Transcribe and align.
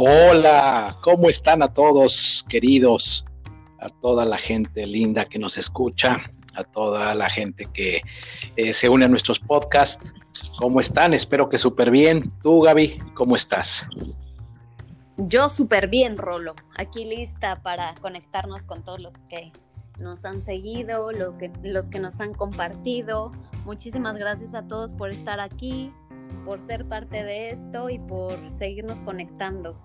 Hola, 0.00 0.96
¿cómo 1.02 1.28
están 1.28 1.60
a 1.60 1.74
todos, 1.74 2.46
queridos? 2.48 3.26
A 3.80 3.88
toda 3.88 4.24
la 4.24 4.38
gente 4.38 4.86
linda 4.86 5.24
que 5.24 5.40
nos 5.40 5.58
escucha, 5.58 6.20
a 6.54 6.62
toda 6.62 7.16
la 7.16 7.28
gente 7.28 7.66
que 7.74 8.02
eh, 8.54 8.72
se 8.72 8.88
une 8.88 9.06
a 9.06 9.08
nuestros 9.08 9.40
podcasts. 9.40 10.14
¿Cómo 10.60 10.78
están? 10.78 11.14
Espero 11.14 11.48
que 11.48 11.58
súper 11.58 11.90
bien. 11.90 12.32
Tú, 12.42 12.60
Gaby, 12.60 12.96
¿cómo 13.14 13.34
estás? 13.34 13.88
Yo 15.16 15.48
súper 15.48 15.88
bien, 15.88 16.16
Rolo. 16.16 16.54
Aquí 16.76 17.04
lista 17.04 17.60
para 17.60 17.96
conectarnos 17.96 18.66
con 18.66 18.84
todos 18.84 19.00
los 19.00 19.14
que 19.28 19.50
nos 19.98 20.24
han 20.24 20.44
seguido, 20.44 21.08
que, 21.40 21.50
los 21.64 21.88
que 21.88 21.98
nos 21.98 22.20
han 22.20 22.34
compartido. 22.34 23.32
Muchísimas 23.64 24.16
gracias 24.16 24.54
a 24.54 24.62
todos 24.62 24.94
por 24.94 25.10
estar 25.10 25.40
aquí, 25.40 25.92
por 26.44 26.60
ser 26.60 26.84
parte 26.86 27.24
de 27.24 27.50
esto 27.50 27.90
y 27.90 27.98
por 27.98 28.38
seguirnos 28.50 29.00
conectando. 29.02 29.78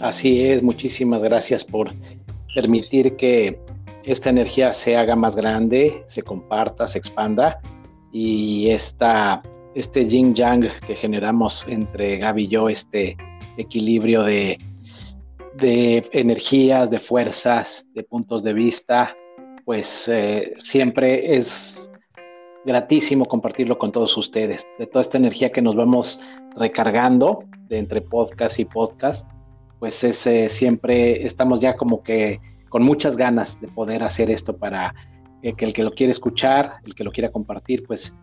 Así 0.00 0.44
es, 0.44 0.62
muchísimas 0.62 1.22
gracias 1.22 1.64
por 1.64 1.92
permitir 2.54 3.16
que 3.16 3.60
esta 4.04 4.30
energía 4.30 4.72
se 4.74 4.96
haga 4.96 5.14
más 5.14 5.36
grande, 5.36 6.04
se 6.06 6.22
comparta, 6.22 6.88
se 6.88 6.98
expanda 6.98 7.60
y 8.12 8.70
esta, 8.70 9.42
este 9.74 10.06
yin 10.06 10.34
yang 10.34 10.68
que 10.86 10.96
generamos 10.96 11.66
entre 11.68 12.18
Gaby 12.18 12.44
y 12.44 12.48
yo, 12.48 12.68
este 12.68 13.16
equilibrio 13.56 14.22
de, 14.22 14.58
de 15.54 16.08
energías, 16.12 16.90
de 16.90 16.98
fuerzas, 16.98 17.86
de 17.94 18.02
puntos 18.02 18.42
de 18.42 18.52
vista, 18.52 19.14
pues 19.64 20.08
eh, 20.08 20.54
siempre 20.58 21.36
es 21.36 21.89
gratísimo 22.64 23.24
compartirlo 23.24 23.78
con 23.78 23.92
todos 23.92 24.16
ustedes, 24.16 24.66
de 24.78 24.86
toda 24.86 25.02
esta 25.02 25.18
energía 25.18 25.50
que 25.50 25.62
nos 25.62 25.76
vamos 25.76 26.20
recargando 26.56 27.44
de 27.68 27.78
entre 27.78 28.02
podcast 28.02 28.58
y 28.58 28.64
podcast, 28.64 29.28
pues 29.78 30.04
es, 30.04 30.52
siempre 30.52 31.26
estamos 31.26 31.60
ya 31.60 31.76
como 31.76 32.02
que 32.02 32.40
con 32.68 32.82
muchas 32.82 33.16
ganas 33.16 33.60
de 33.60 33.68
poder 33.68 34.02
hacer 34.02 34.30
esto 34.30 34.56
para 34.56 34.94
que 35.42 35.64
el 35.64 35.72
que 35.72 35.82
lo 35.82 35.92
quiere 35.92 36.12
escuchar, 36.12 36.74
el 36.84 36.94
que 36.94 37.04
lo 37.04 37.12
quiera 37.12 37.30
compartir, 37.30 37.84
pues 37.86 38.14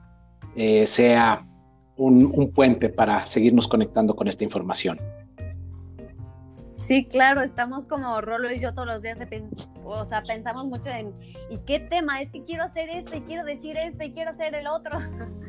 eh, 0.55 0.85
sea 0.85 1.45
un 1.95 2.51
puente 2.53 2.89
para 2.89 3.25
seguirnos 3.25 3.67
conectando 3.67 4.15
con 4.15 4.27
esta 4.27 4.43
información. 4.43 4.99
Sí, 6.77 7.05
claro, 7.05 7.41
estamos 7.41 7.87
como 7.87 8.21
Rolo 8.21 8.51
y 8.51 8.59
yo 8.59 8.71
todos 8.71 8.87
los 8.87 9.01
días, 9.01 9.17
o 9.83 10.05
sea, 10.05 10.21
pensamos 10.21 10.65
mucho 10.65 10.89
en, 10.89 11.11
¿y 11.49 11.57
qué 11.65 11.79
tema? 11.79 12.21
Es 12.21 12.29
que 12.29 12.43
quiero 12.43 12.63
hacer 12.63 12.87
este, 12.89 13.23
quiero 13.23 13.43
decir 13.43 13.75
este, 13.77 14.13
quiero 14.13 14.29
hacer 14.29 14.53
el 14.53 14.67
otro. 14.67 14.99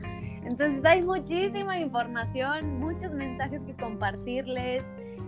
Entonces 0.42 0.82
hay 0.86 1.02
muchísima 1.02 1.78
información, 1.78 2.80
muchos 2.80 3.12
mensajes 3.12 3.62
que 3.64 3.76
compartirles 3.76 4.82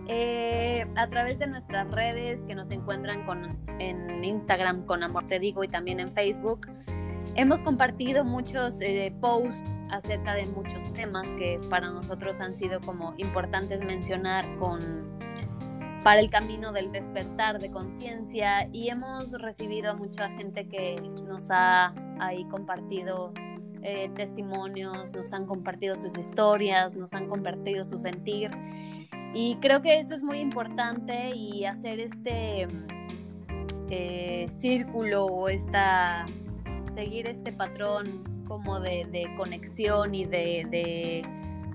eh, 0.07 0.87
a 0.95 1.07
través 1.07 1.37
de 1.37 1.45
nuestras 1.45 1.89
redes 1.91 2.43
que 2.45 2.55
nos 2.55 2.71
encuentran 2.71 3.23
con, 3.27 3.59
en 3.79 4.23
Instagram 4.23 4.87
con 4.87 5.03
Amor 5.03 5.27
Te 5.27 5.37
Digo 5.37 5.63
y 5.63 5.67
también 5.67 5.99
en 5.99 6.11
Facebook. 6.11 6.67
Hemos 7.35 7.61
compartido 7.61 8.25
muchos 8.25 8.73
eh, 8.79 9.13
posts 9.21 9.71
acerca 9.91 10.33
de 10.33 10.47
muchos 10.47 10.81
temas 10.93 11.29
que 11.37 11.61
para 11.69 11.91
nosotros 11.91 12.39
han 12.41 12.55
sido 12.55 12.81
como 12.81 13.13
importantes 13.17 13.81
mencionar 13.81 14.45
con 14.57 15.10
para 16.03 16.19
el 16.19 16.29
camino 16.29 16.71
del 16.71 16.91
despertar 16.91 17.59
de 17.59 17.69
conciencia 17.69 18.67
y 18.71 18.89
hemos 18.89 19.31
recibido 19.33 19.91
a 19.91 19.93
mucha 19.93 20.29
gente 20.29 20.67
que 20.67 20.95
nos 21.27 21.49
ha 21.51 21.93
ahí 22.19 22.43
compartido 22.45 23.31
eh, 23.83 24.09
testimonios, 24.15 25.11
nos 25.11 25.31
han 25.33 25.45
compartido 25.45 25.97
sus 25.97 26.17
historias, 26.17 26.95
nos 26.95 27.13
han 27.13 27.27
compartido 27.27 27.85
su 27.85 27.99
sentir. 27.99 28.51
Y 29.33 29.57
creo 29.61 29.81
que 29.81 29.99
eso 29.99 30.15
es 30.15 30.23
muy 30.23 30.39
importante 30.39 31.35
y 31.35 31.65
hacer 31.65 31.99
este 31.99 32.67
eh, 33.89 34.47
círculo 34.59 35.25
o 35.25 35.49
esta, 35.49 36.25
seguir 36.95 37.27
este 37.27 37.53
patrón 37.53 38.23
como 38.47 38.79
de, 38.79 39.27
conexión 39.37 40.15
y 40.15 40.25
de 40.25 41.23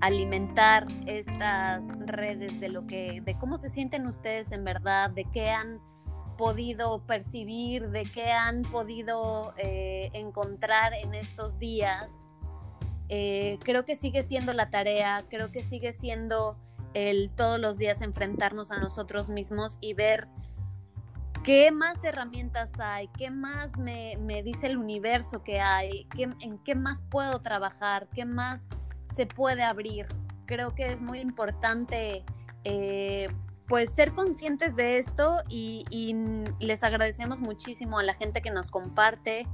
alimentar 0.01 0.87
estas 1.05 1.83
redes 2.05 2.59
de 2.59 2.69
lo 2.69 2.85
que, 2.87 3.21
de 3.21 3.37
cómo 3.37 3.57
se 3.57 3.69
sienten 3.69 4.05
ustedes 4.07 4.51
en 4.51 4.63
verdad, 4.63 5.09
de 5.09 5.25
qué 5.25 5.49
han 5.49 5.79
podido 6.37 6.99
percibir, 7.05 7.89
de 7.89 8.03
qué 8.03 8.31
han 8.31 8.61
podido 8.61 9.53
eh, 9.57 10.09
encontrar 10.13 10.93
en 10.93 11.15
estos 11.15 11.57
días. 11.59 12.13
Eh, 13.09 13.57
creo 13.63 13.85
que 13.85 13.95
sigue 13.95 14.23
siendo 14.23 14.53
la 14.53 14.69
tarea, 14.69 15.23
creo 15.29 15.51
que 15.51 15.63
sigue 15.63 15.93
siendo 15.93 16.57
el 16.93 17.31
todos 17.35 17.59
los 17.59 17.77
días 17.77 18.01
enfrentarnos 18.01 18.71
a 18.71 18.77
nosotros 18.77 19.29
mismos 19.29 19.77
y 19.81 19.93
ver 19.93 20.27
qué 21.43 21.71
más 21.71 22.03
herramientas 22.03 22.71
hay, 22.77 23.07
qué 23.17 23.31
más 23.31 23.75
me, 23.77 24.17
me 24.17 24.43
dice 24.43 24.67
el 24.67 24.77
universo 24.77 25.43
que 25.43 25.59
hay, 25.59 26.05
qué, 26.15 26.23
en 26.41 26.57
qué 26.59 26.75
más 26.75 27.01
puedo 27.09 27.39
trabajar, 27.39 28.07
qué 28.13 28.25
más 28.25 28.65
se 29.17 29.25
puede 29.25 29.63
abrir. 29.63 30.05
Creo 30.45 30.73
que 30.73 30.93
es 30.93 31.01
muy 31.01 31.19
importante 31.19 32.23
eh, 32.63 33.27
pues 33.67 33.89
ser 33.95 34.13
conscientes 34.13 34.75
de 34.77 34.99
esto 34.99 35.39
y, 35.49 35.83
les 36.59 36.83
agradecemos 36.83 37.39
muchísimo 37.39 37.99
a 37.99 38.03
la 38.03 38.13
gente 38.13 38.41
que 38.41 38.51
nos 38.51 38.69
comparte. 38.69 39.45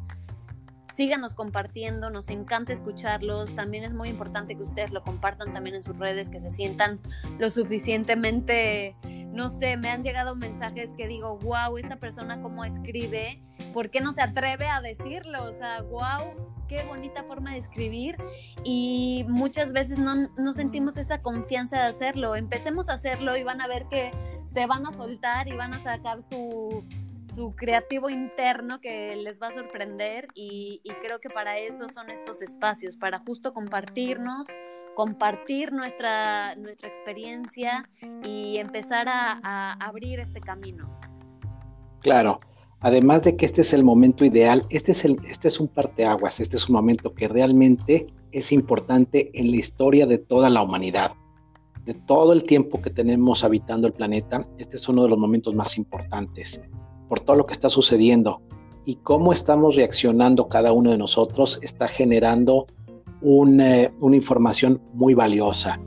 Síganos 0.96 1.34
compartiendo, 1.34 2.12
nos 2.12 2.29
encanta 2.29 2.74
escucharlos. 2.74 3.56
También 3.56 3.84
es 3.84 3.96
muy 3.96 4.09
importante 4.09 4.56
que 4.56 4.62
ustedes 4.62 4.91
lo 4.91 5.01
compartan 5.01 5.53
también 5.53 5.75
en 5.75 5.81
sus 5.81 5.97
redes, 5.97 6.30
que 6.30 6.40
se 6.40 6.51
sientan 6.51 7.00
lo 7.40 7.50
suficientemente, 7.50 8.95
no 9.31 9.50
sé, 9.50 9.78
me 9.78 9.90
han 9.90 10.03
llegado 10.03 10.35
mensajes 10.35 10.91
que 10.95 11.07
digo, 11.07 11.40
wow, 11.40 11.78
esta 11.78 11.95
persona 11.95 12.41
cómo 12.41 12.63
escribe, 12.63 13.41
¿por 13.73 13.89
qué 13.89 14.00
no 14.00 14.13
se 14.13 14.22
atreve 14.22 14.67
a 14.67 14.79
decirlo? 14.79 15.44
O 15.44 15.51
sea, 15.51 15.81
wow, 15.81 16.53
qué 16.69 16.84
bonita 16.84 17.23
forma 17.23 17.51
de 17.51 17.57
escribir 17.57 18.16
y 18.63 19.25
muchas 19.28 19.73
veces 19.73 19.97
no, 20.00 20.53
sentimos 20.53 20.95
esa 20.97 21.22
confianza 21.22 21.81
de 21.81 21.88
hacerlo. 21.88 22.35
Empecemos 22.35 22.88
a 22.88 22.94
hacerlo 22.94 23.35
y 23.35 23.44
van 23.44 23.59
a 23.59 23.67
ver 23.67 23.88
que 23.89 24.12
se 24.53 24.66
van 24.66 24.85
a 24.85 24.94
soltar 24.94 25.47
y 25.47 25.57
van 25.57 25.73
a 25.73 25.83
sacar 25.83 26.23
su, 26.29 26.85
creativo 27.57 28.12
interno 28.12 28.79
que 28.79 29.16
les 29.16 29.41
va 29.41 29.47
a 29.47 29.51
sorprender 29.53 30.28
y, 30.35 30.81
creo 31.01 31.19
que 31.19 31.29
para 31.29 31.57
eso 31.57 31.89
son 31.89 32.12
estos 32.12 32.44
espacios, 32.44 32.95
para 32.95 33.19
justo 33.19 33.53
compartirnos, 33.53 34.47
compartir 34.95 35.73
nuestra, 35.73 36.53
nuestra 36.56 36.88
experiencia 36.89 37.89
y 38.23 38.59
empezar 38.59 39.07
a 39.09 39.73
abrir 39.79 40.19
este 40.19 40.41
camino. 40.41 40.95
Claro, 42.01 42.39
Además 42.83 43.23
de 43.23 43.38
que 43.38 43.45
este 43.45 43.61
es 43.61 43.71
el 43.71 43.83
momento 43.83 44.25
ideal, 44.25 44.66
este 44.69 44.91
es, 44.91 45.05
el, 45.05 45.17
este 45.25 45.47
es 45.47 45.59
un 45.61 45.69
parteaguas, 45.69 46.41
este 46.41 46.57
es 46.57 46.67
un 46.67 46.75
momento 46.75 47.13
que 47.13 47.29
realmente 47.29 48.07
es 48.33 48.51
importante 48.51 49.31
en 49.33 49.51
la 49.51 49.57
historia 49.57 50.05
de 50.05 50.17
toda 50.17 50.49
la 50.49 50.61
humanidad. 50.61 51.13
De 51.85 51.94
todo 51.94 52.33
el 52.33 52.44
tiempo 52.44 52.81
que 52.81 52.89
tenemos 52.89 53.45
habitando 53.45 53.88
el 53.88 53.94
planeta, 53.94 54.45
este 54.57 54.75
es 54.75 54.89
uno 54.89 55.03
de 55.03 55.09
los 55.09 55.17
momentos 55.17 55.55
más 55.55 55.77
importantes 55.77 56.61
por 57.07 57.21
todo 57.21 57.38
lo 57.38 57.45
que 57.45 57.53
está 57.53 57.69
sucediendo 57.69 58.41
y 58.85 58.95
cómo 58.97 59.31
estamos 59.31 59.75
reaccionando 59.75 60.50
cada 60.50 60.73
uno 60.73 60.91
de 60.91 60.97
nosotros 60.97 61.59
está 61.61 61.88
generando 61.88 62.67
una, 63.21 63.94
una 64.01 64.15
información 64.17 64.81
muy 64.94 65.13
valiosa. 65.13 65.79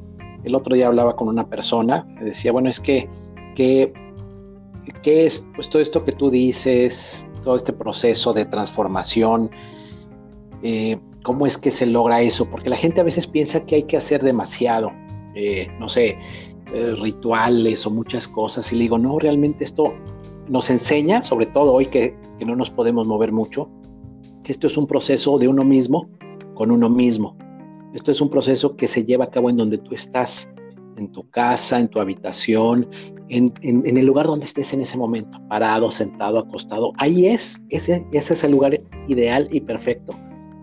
El 0.45 0.55
otro 0.55 0.75
día 0.75 0.87
hablaba 0.87 1.15
con 1.15 1.29
una 1.29 1.47
persona, 1.47 2.07
me 2.19 2.25
decía, 2.25 2.53
bueno, 2.53 2.71
es 2.71 2.81
que, 2.81 3.07
que 3.55 3.93
¿qué 5.03 5.27
es 5.27 5.47
pues, 5.55 5.69
todo 5.69 5.83
esto 5.83 6.05
que 6.05 6.13
tú 6.13 6.31
dices, 6.31 7.27
todo 7.43 7.57
este 7.57 7.73
proceso 7.73 8.33
de 8.33 8.45
transformación? 8.45 9.51
Eh, 10.63 10.99
¿Cómo 11.23 11.47
es 11.47 11.59
que 11.59 11.71
se 11.71 11.87
logra 11.87 12.23
eso? 12.23 12.49
Porque 12.49 12.71
la 12.71 12.77
gente 12.77 13.01
a 13.01 13.05
veces 13.05 13.27
piensa 13.27 13.65
que 13.65 13.77
hay 13.77 13.83
que 13.85 13.97
hacer 13.97 14.23
demasiado, 14.23 14.93
eh, 15.35 15.69
no 15.79 15.89
sé, 15.89 16.19
eh, 16.73 16.95
rituales 17.01 17.87
o 17.87 17.91
muchas 17.91 18.29
cosas. 18.29 18.73
Y 18.73 18.77
le 18.77 18.83
digo, 18.83 18.99
no, 18.99 19.19
realmente 19.19 19.65
esto 19.65 19.95
nos 20.49 20.71
enseña, 20.71 21.23
sobre 21.23 21.47
todo 21.47 21.73
hoy 21.73 21.87
que, 21.87 22.17
que 22.39 22.45
no 22.45 22.55
nos 22.55 22.71
podemos 22.71 23.07
mover 23.07 23.33
mucho, 23.33 23.69
que 24.45 24.53
esto 24.53 24.69
es 24.69 24.77
un 24.77 24.87
proceso 24.87 25.39
de 25.39 25.49
uno 25.49 25.65
mismo 25.65 26.09
con 26.55 26.71
uno 26.71 26.89
mismo. 26.89 27.37
Esto 27.95 28.11
es 28.11 28.21
un 28.21 28.31
proceso 28.31 28.77
que 28.77 28.89
se 28.89 29.05
lleva 29.05 29.25
a 29.25 29.31
cabo 29.31 29.51
en 29.51 29.57
donde 29.57 29.79
tú 29.79 29.95
estás, 29.95 30.51
en 30.99 31.13
tu 31.13 31.29
casa, 31.31 31.79
en 31.79 31.89
tu 31.89 32.01
habitación, 32.01 32.89
en, 33.29 33.53
el 33.63 34.07
lugar 34.07 34.27
donde 34.27 34.47
estés 34.47 34.73
en 34.73 34.81
ese 34.81 34.97
momento, 34.97 35.39
parado, 35.49 35.91
sentado, 35.91 36.39
acostado. 36.39 36.93
Ahí 36.99 37.27
es, 37.27 37.61
ese, 37.71 38.05
ese 38.13 38.35
es 38.35 38.45
el 38.45 38.53
lugar 38.53 38.81
ideal 39.09 39.49
y 39.51 39.61
perfecto 39.61 40.15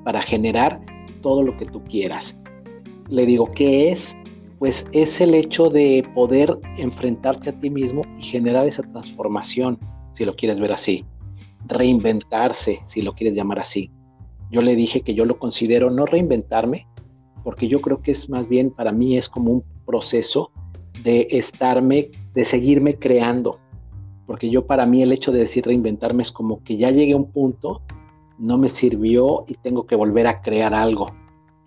para 0.04 0.22
generar 0.22 0.80
todo 1.22 1.44
lo 1.44 1.56
que 1.58 1.66
tú 1.66 1.84
quieras. 1.84 2.38
Le 3.10 3.26
digo, 3.26 3.50
¿qué 3.54 3.92
es? 3.92 4.16
Pues 4.60 4.86
es 4.92 5.20
el 5.20 5.36
hecho 5.36 5.70
de 5.70 6.08
poder 6.16 6.58
enfrentarte 6.78 7.50
a 7.50 7.60
ti 7.60 7.70
mismo 7.70 8.02
y 8.18 8.24
generar 8.24 8.66
esa 8.68 8.84
transformación, 8.84 9.78
si 10.14 10.26
lo 10.26 10.36
quieres 10.36 10.60
ver 10.60 10.72
así. 10.72 11.06
Reinventarse, 11.68 12.82
si 12.86 13.02
lo 13.02 13.14
quieres 13.14 13.36
llamar 13.36 13.60
así. 13.60 13.92
Yo 14.52 14.62
le 14.62 14.76
dije 14.76 15.02
que 15.02 15.16
yo 15.16 15.26
lo 15.26 15.40
considero 15.40 15.90
no 15.90 16.06
reinventarme, 16.06 16.88
porque 17.44 17.68
yo 17.68 17.82
creo 17.82 18.02
que 18.02 18.12
es 18.12 18.30
más 18.30 18.48
bien 18.48 18.72
para 18.72 18.92
mí 18.92 19.18
es 19.18 19.28
como 19.28 19.52
un 19.52 19.73
proceso 19.86 20.52
de 21.04 21.28
estarme 21.32 22.12
de 22.34 22.46
seguirme 22.46 22.96
creando, 22.96 23.60
porque 24.26 24.50
yo 24.50 24.66
para 24.66 24.86
mí 24.86 25.02
el 25.02 25.12
hecho 25.12 25.32
de 25.32 25.40
decir 25.40 25.66
reinventarme 25.66 26.24
es 26.24 26.32
como 26.32 26.64
que 26.64 26.78
ya 26.78 26.92
llegué 26.92 27.14
a 27.14 27.18
un 27.18 27.32
punto, 27.32 27.82
no 28.40 28.58
me 28.58 28.70
sirvió 28.70 29.46
y 29.48 29.54
tengo 29.56 29.86
que 29.86 29.96
volver 29.96 30.28
a 30.28 30.42
crear 30.42 30.74
algo. 30.74 31.14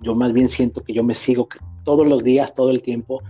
Yo 0.00 0.14
más 0.14 0.32
bien 0.32 0.48
siento 0.48 0.82
que 0.82 0.92
yo 0.92 1.04
me 1.04 1.14
sigo 1.14 1.48
todos 1.84 2.06
los 2.06 2.24
días, 2.24 2.54
todo 2.54 2.70
el 2.70 2.82
tiempo, 2.82 3.22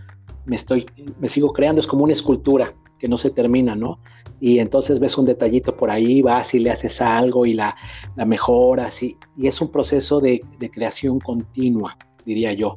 me 0.46 0.56
estoy, 0.56 0.86
me 1.20 1.28
sigo 1.28 1.52
creando, 1.52 1.80
es 1.80 1.86
como 1.86 2.04
una 2.04 2.12
escultura 2.12 2.74
que 2.98 3.08
no 3.08 3.18
se 3.18 3.30
termina, 3.30 3.74
¿no? 3.74 3.98
Y 4.40 4.58
entonces 4.58 4.98
ves 4.98 5.18
un 5.18 5.26
detallito 5.26 5.76
por 5.76 5.90
ahí, 5.90 6.22
vas 6.22 6.54
y 6.54 6.58
le 6.58 6.70
haces 6.70 7.00
algo 7.00 7.46
y 7.46 7.54
la, 7.54 7.76
la 8.16 8.24
mejoras, 8.24 9.02
y, 9.02 9.16
y 9.36 9.46
es 9.46 9.60
un 9.60 9.70
proceso 9.70 10.20
de, 10.20 10.42
de 10.58 10.70
creación 10.70 11.20
continua, 11.20 11.96
diría 12.24 12.52
yo. 12.52 12.76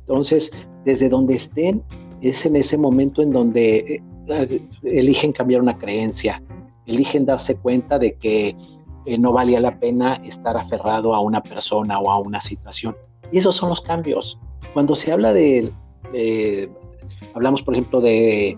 Entonces, 0.00 0.50
desde 0.84 1.08
donde 1.08 1.34
estén, 1.34 1.82
es 2.20 2.44
en 2.44 2.56
ese 2.56 2.76
momento 2.76 3.22
en 3.22 3.30
donde 3.32 4.02
eh, 4.28 4.62
eligen 4.82 5.32
cambiar 5.32 5.62
una 5.62 5.78
creencia, 5.78 6.42
eligen 6.86 7.24
darse 7.24 7.56
cuenta 7.56 7.98
de 7.98 8.14
que 8.16 8.56
eh, 9.06 9.18
no 9.18 9.32
valía 9.32 9.60
la 9.60 9.78
pena 9.78 10.14
estar 10.24 10.56
aferrado 10.56 11.14
a 11.14 11.20
una 11.20 11.42
persona 11.42 11.98
o 11.98 12.10
a 12.10 12.18
una 12.18 12.40
situación. 12.40 12.96
Y 13.32 13.38
esos 13.38 13.56
son 13.56 13.70
los 13.70 13.80
cambios. 13.80 14.38
Cuando 14.72 14.96
se 14.96 15.12
habla 15.12 15.32
de, 15.32 15.72
hablamos 17.34 17.62
por 17.62 17.74
ejemplo 17.74 18.00
de 18.00 18.56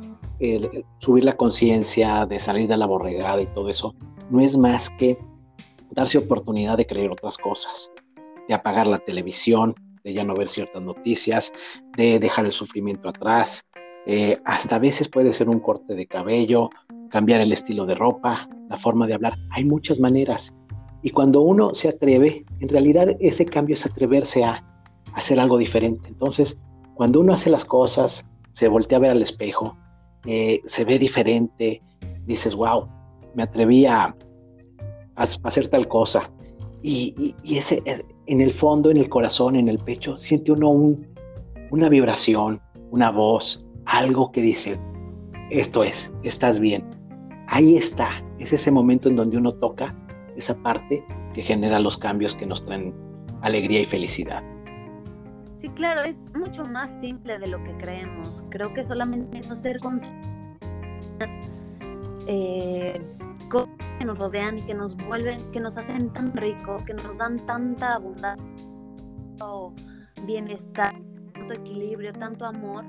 subir 0.98 1.24
la 1.24 1.36
conciencia, 1.36 2.26
de 2.26 2.40
salir 2.40 2.68
de 2.68 2.76
la 2.76 2.86
borregada 2.86 3.40
y 3.40 3.46
todo 3.46 3.68
eso, 3.68 3.94
no 4.30 4.40
es 4.40 4.56
más 4.56 4.90
que 4.90 5.16
darse 5.92 6.18
oportunidad 6.18 6.76
de 6.76 6.86
creer 6.86 7.10
otras 7.10 7.36
cosas, 7.38 7.90
de 8.48 8.54
apagar 8.54 8.86
la 8.86 8.98
televisión, 8.98 9.74
de 10.04 10.12
ya 10.12 10.24
no 10.24 10.34
ver 10.34 10.48
ciertas 10.48 10.82
noticias, 10.82 11.52
de 11.96 12.18
dejar 12.18 12.44
el 12.44 12.52
sufrimiento 12.52 13.08
atrás. 13.08 13.66
Eh, 14.06 14.38
hasta 14.44 14.76
a 14.76 14.78
veces 14.78 15.08
puede 15.08 15.32
ser 15.32 15.48
un 15.48 15.60
corte 15.60 15.94
de 15.94 16.06
cabello, 16.06 16.70
cambiar 17.10 17.40
el 17.40 17.52
estilo 17.52 17.86
de 17.86 17.94
ropa, 17.94 18.48
la 18.68 18.76
forma 18.76 19.06
de 19.06 19.14
hablar. 19.14 19.38
Hay 19.50 19.64
muchas 19.64 20.00
maneras. 20.00 20.52
Y 21.02 21.10
cuando 21.10 21.40
uno 21.42 21.74
se 21.74 21.88
atreve, 21.88 22.44
en 22.60 22.68
realidad 22.68 23.08
ese 23.20 23.44
cambio 23.44 23.74
es 23.74 23.84
atreverse 23.84 24.44
a, 24.44 24.64
hacer 25.14 25.38
algo 25.38 25.58
diferente. 25.58 26.08
Entonces, 26.08 26.58
cuando 26.94 27.20
uno 27.20 27.34
hace 27.34 27.50
las 27.50 27.64
cosas, 27.64 28.26
se 28.52 28.68
voltea 28.68 28.98
a 28.98 29.00
ver 29.00 29.10
al 29.10 29.22
espejo, 29.22 29.76
eh, 30.24 30.60
se 30.66 30.84
ve 30.84 30.98
diferente, 30.98 31.82
dices, 32.24 32.54
wow, 32.54 32.88
me 33.34 33.42
atreví 33.42 33.86
a, 33.86 34.16
hacer 35.16 35.68
tal 35.68 35.86
cosa. 35.88 36.30
Y, 36.82 37.34
ese, 37.44 37.82
en 38.26 38.40
el 38.40 38.52
fondo, 38.52 38.90
en 38.90 38.96
el 38.96 39.08
corazón, 39.08 39.56
en 39.56 39.68
el 39.68 39.78
pecho, 39.78 40.16
siente 40.18 40.52
uno 40.52 40.96
una 41.70 41.88
vibración, 41.88 42.60
una 42.90 43.10
voz, 43.10 43.64
algo 43.86 44.30
que 44.30 44.42
dice, 44.42 44.78
esto 45.50 45.82
es, 45.82 46.12
estás 46.22 46.60
bien. 46.60 46.84
Ahí 47.48 47.76
está, 47.76 48.22
es 48.38 48.52
ese 48.52 48.70
momento 48.70 49.08
en 49.08 49.16
donde 49.16 49.36
uno 49.36 49.52
toca 49.52 49.94
esa 50.36 50.54
parte 50.54 51.04
que 51.34 51.42
genera 51.42 51.78
los 51.80 51.98
cambios 51.98 52.34
que 52.36 52.46
nos 52.46 52.64
traen 52.64 52.94
alegría 53.40 53.80
y 53.80 53.86
felicidad. 53.86 54.42
Sí, 55.60 55.68
claro, 55.70 56.02
es 56.02 56.16
mucho 56.34 56.64
más 56.64 56.90
simple 57.00 57.38
de 57.38 57.46
lo 57.46 57.62
que 57.64 57.72
creemos. 57.72 58.42
Creo 58.50 58.74
que 58.74 58.84
solamente 58.84 59.38
es 59.38 59.50
hacer 59.50 59.78
conscientes 59.80 60.18
eh, 62.26 63.00
que 63.98 64.04
nos 64.04 64.18
rodean 64.18 64.58
y 64.58 64.62
que 64.62 64.74
nos 64.74 64.96
vuelven, 64.96 65.50
que 65.52 65.60
nos 65.60 65.76
hacen 65.76 66.12
tan 66.12 66.32
ricos, 66.34 66.84
que 66.84 66.94
nos 66.94 67.18
dan 67.18 67.44
tanta 67.46 67.94
abundancia, 67.94 68.44
bienestar, 70.24 70.94
tanto 71.34 71.54
equilibrio, 71.54 72.12
tanto 72.12 72.46
amor, 72.46 72.84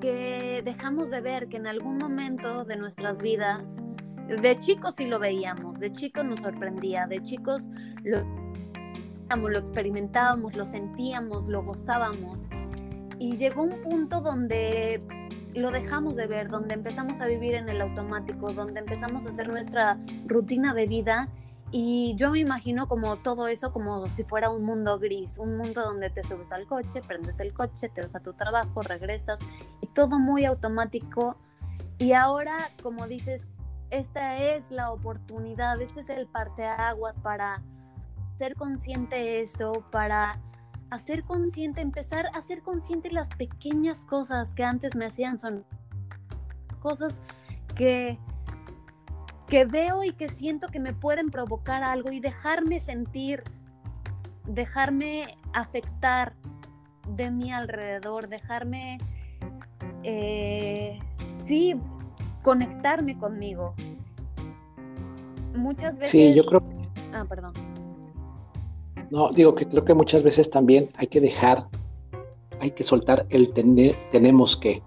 que 0.00 0.62
dejamos 0.64 1.10
de 1.10 1.20
ver 1.20 1.48
que 1.48 1.58
en 1.58 1.66
algún 1.66 1.98
momento 1.98 2.64
de 2.64 2.76
nuestras 2.76 3.18
vidas, 3.18 3.82
de 4.28 4.58
chicos 4.58 4.94
sí 4.96 5.06
lo 5.06 5.18
veíamos, 5.18 5.78
de 5.78 5.92
chicos 5.92 6.24
nos 6.24 6.40
sorprendía, 6.40 7.06
de 7.06 7.22
chicos 7.22 7.62
lo, 8.02 8.24
lo 9.36 9.58
experimentábamos, 9.58 10.56
lo 10.56 10.66
sentíamos, 10.66 11.46
lo 11.46 11.62
gozábamos. 11.62 12.40
Y 13.18 13.36
llegó 13.36 13.62
un 13.62 13.82
punto 13.82 14.20
donde 14.20 15.00
lo 15.54 15.70
dejamos 15.70 16.16
de 16.16 16.26
ver, 16.26 16.48
donde 16.48 16.74
empezamos 16.74 17.20
a 17.20 17.26
vivir 17.26 17.54
en 17.54 17.68
el 17.68 17.80
automático, 17.80 18.52
donde 18.52 18.80
empezamos 18.80 19.26
a 19.26 19.30
hacer 19.30 19.48
nuestra 19.48 19.98
rutina 20.26 20.74
de 20.74 20.86
vida 20.86 21.28
y 21.72 22.16
yo 22.16 22.30
me 22.32 22.40
imagino 22.40 22.88
como 22.88 23.16
todo 23.16 23.46
eso 23.46 23.72
como 23.72 24.08
si 24.08 24.24
fuera 24.24 24.50
un 24.50 24.64
mundo 24.64 24.98
gris, 24.98 25.38
un 25.38 25.56
mundo 25.56 25.82
donde 25.82 26.10
te 26.10 26.24
subes 26.24 26.50
al 26.50 26.66
coche, 26.66 27.00
prendes 27.00 27.38
el 27.38 27.54
coche, 27.54 27.88
te 27.88 28.02
vas 28.02 28.16
a 28.16 28.20
tu 28.20 28.32
trabajo, 28.32 28.82
regresas 28.82 29.38
y 29.80 29.86
todo 29.86 30.18
muy 30.18 30.44
automático. 30.44 31.36
Y 31.98 32.12
ahora, 32.12 32.70
como 32.82 33.06
dices, 33.06 33.46
esta 33.90 34.38
es 34.38 34.70
la 34.72 34.90
oportunidad, 34.90 35.80
este 35.80 36.00
es 36.00 36.08
el 36.08 36.26
parteaguas 36.26 37.16
para 37.18 37.62
ser 38.36 38.56
consciente 38.56 39.16
de 39.16 39.42
eso, 39.42 39.84
para 39.92 40.40
hacer 40.90 41.24
consciente, 41.24 41.80
empezar 41.80 42.26
a 42.34 42.42
ser 42.42 42.62
consciente 42.62 43.10
las 43.10 43.28
pequeñas 43.28 44.04
cosas 44.04 44.52
que 44.52 44.64
antes 44.64 44.94
me 44.94 45.06
hacían 45.06 45.38
son 45.38 45.64
cosas 46.80 47.20
que 47.76 48.18
que 49.50 49.64
veo 49.64 50.04
y 50.04 50.12
que 50.12 50.28
siento 50.28 50.68
que 50.68 50.78
me 50.78 50.94
pueden 50.94 51.30
provocar 51.30 51.82
algo 51.82 52.12
y 52.12 52.20
dejarme 52.20 52.78
sentir, 52.78 53.42
dejarme 54.46 55.36
afectar 55.52 56.34
de 57.16 57.32
mi 57.32 57.50
alrededor, 57.50 58.28
dejarme, 58.28 58.98
eh, 60.04 61.00
sí, 61.44 61.74
conectarme 62.42 63.18
conmigo. 63.18 63.74
Muchas 65.56 65.98
veces... 65.98 66.12
Sí, 66.12 66.32
yo 66.32 66.46
creo... 66.46 66.62
Ah, 67.12 67.24
perdón. 67.28 67.52
No, 69.10 69.30
digo 69.30 69.54
que 69.54 69.66
creo 69.66 69.84
que 69.84 69.94
muchas 69.94 70.22
veces 70.22 70.50
también 70.50 70.88
hay 70.96 71.08
que 71.08 71.20
dejar, 71.20 71.66
hay 72.60 72.70
que 72.70 72.84
soltar 72.84 73.26
el 73.30 73.52
tener, 73.52 73.96
tenemos 74.10 74.56
que. 74.56 74.82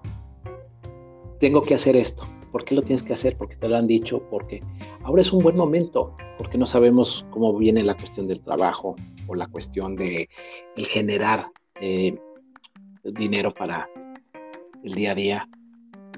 Tengo 1.39 1.61
que 1.61 1.73
hacer 1.75 1.97
esto. 1.97 2.23
¿Por 2.51 2.63
qué 2.63 2.73
lo 2.73 2.83
tienes 2.83 3.03
que 3.03 3.13
hacer? 3.13 3.35
Porque 3.35 3.57
te 3.57 3.67
lo 3.67 3.75
han 3.75 3.87
dicho, 3.87 4.23
porque 4.29 4.61
ahora 5.03 5.21
es 5.21 5.33
un 5.33 5.43
buen 5.43 5.57
momento, 5.57 6.15
porque 6.37 6.57
no 6.57 6.65
sabemos 6.65 7.25
cómo 7.31 7.57
viene 7.57 7.83
la 7.83 7.95
cuestión 7.95 8.27
del 8.27 8.39
trabajo 8.39 8.95
o 9.27 9.35
la 9.35 9.47
cuestión 9.47 9.95
de 9.95 10.29
el 10.77 10.85
generar 10.85 11.47
eh, 11.81 12.17
dinero 13.03 13.53
para 13.53 13.89
el 14.83 14.93
día 14.93 15.11
a 15.11 15.15
día. 15.15 15.49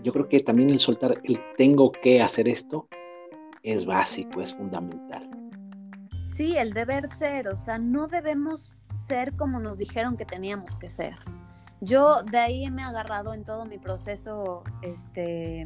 Yo 0.03 0.13
creo 0.13 0.29
que 0.29 0.41
también 0.41 0.69
el 0.69 0.79
soltar 0.79 1.19
el 1.23 1.39
tengo 1.57 1.91
que 1.91 2.21
hacer 2.21 2.47
esto 2.47 2.87
es 3.63 3.85
básico, 3.85 4.41
es 4.41 4.53
fundamental. 4.53 5.34
Sí, 6.35 6.57
el 6.57 6.73
deber 6.73 7.07
ser, 7.07 7.47
o 7.47 7.55
sea, 7.55 7.77
no 7.77 8.07
debemos 8.07 8.75
ser 9.07 9.37
como 9.37 9.61
nos 9.61 9.77
dijeron 9.77 10.17
que 10.17 10.25
teníamos 10.25 10.75
que 10.75 10.89
ser. 10.89 11.15
Yo 11.79 12.23
de 12.23 12.39
ahí 12.39 12.69
me 12.71 12.81
he 12.81 12.85
agarrado 12.85 13.33
en 13.33 13.45
todo 13.45 13.63
mi 13.63 13.77
proceso 13.77 14.65
este, 14.81 15.65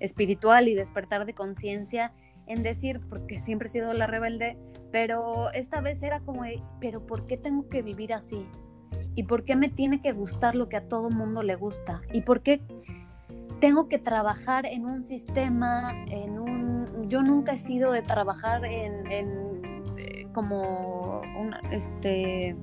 espiritual 0.00 0.66
y 0.66 0.74
despertar 0.74 1.26
de 1.26 1.34
conciencia 1.34 2.14
en 2.46 2.62
decir, 2.62 3.02
porque 3.10 3.38
siempre 3.38 3.68
he 3.68 3.70
sido 3.70 3.92
la 3.92 4.06
rebelde, 4.06 4.56
pero 4.90 5.52
esta 5.52 5.82
vez 5.82 6.02
era 6.02 6.20
como, 6.20 6.42
pero 6.80 7.06
¿por 7.06 7.26
qué 7.26 7.36
tengo 7.36 7.68
que 7.68 7.82
vivir 7.82 8.14
así? 8.14 8.48
¿Y 9.14 9.24
por 9.24 9.44
qué 9.44 9.56
me 9.56 9.68
tiene 9.68 10.00
que 10.00 10.12
gustar 10.12 10.54
lo 10.54 10.70
que 10.70 10.78
a 10.78 10.88
todo 10.88 11.10
mundo 11.10 11.42
le 11.42 11.54
gusta? 11.54 12.00
¿Y 12.14 12.22
por 12.22 12.40
qué 12.40 12.62
tengo 13.60 13.88
que 13.88 13.98
trabajar 13.98 14.64
en 14.64 14.86
un 14.86 15.02
sistema, 15.02 15.92
en 16.06 16.38
un... 16.38 17.10
Yo 17.10 17.20
nunca 17.20 17.52
he 17.52 17.58
sido 17.58 17.92
de 17.92 18.00
trabajar 18.00 18.64
en 18.64 19.47
como 20.32 21.20
este 21.70 22.56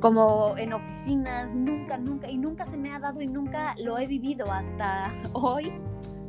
como 0.00 0.54
en 0.58 0.74
oficinas, 0.74 1.54
nunca, 1.54 1.96
nunca, 1.96 2.28
y 2.28 2.36
nunca 2.36 2.66
se 2.66 2.76
me 2.76 2.90
ha 2.90 2.98
dado 2.98 3.22
y 3.22 3.26
nunca 3.26 3.74
lo 3.82 3.96
he 3.96 4.06
vivido 4.06 4.44
hasta 4.52 5.14
hoy, 5.32 5.72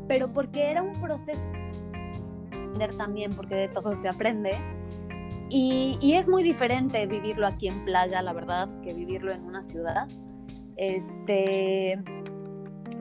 pero 0.08 0.32
porque 0.32 0.72
era 0.72 0.82
un 0.82 0.94
proceso 1.02 1.42
también, 2.98 3.34
porque 3.36 3.56
de 3.56 3.68
todo 3.68 3.96
se 3.96 4.08
aprende. 4.08 4.54
Y, 5.50 5.98
y, 6.02 6.14
es 6.14 6.28
muy 6.28 6.42
diferente 6.42 7.06
vivirlo 7.06 7.46
aquí 7.46 7.68
en 7.68 7.86
playa, 7.86 8.22
la 8.22 8.34
verdad, 8.34 8.70
que 8.82 8.94
vivirlo 8.94 9.32
en 9.32 9.44
una 9.44 9.62
ciudad. 9.64 10.08
Este, 10.76 12.04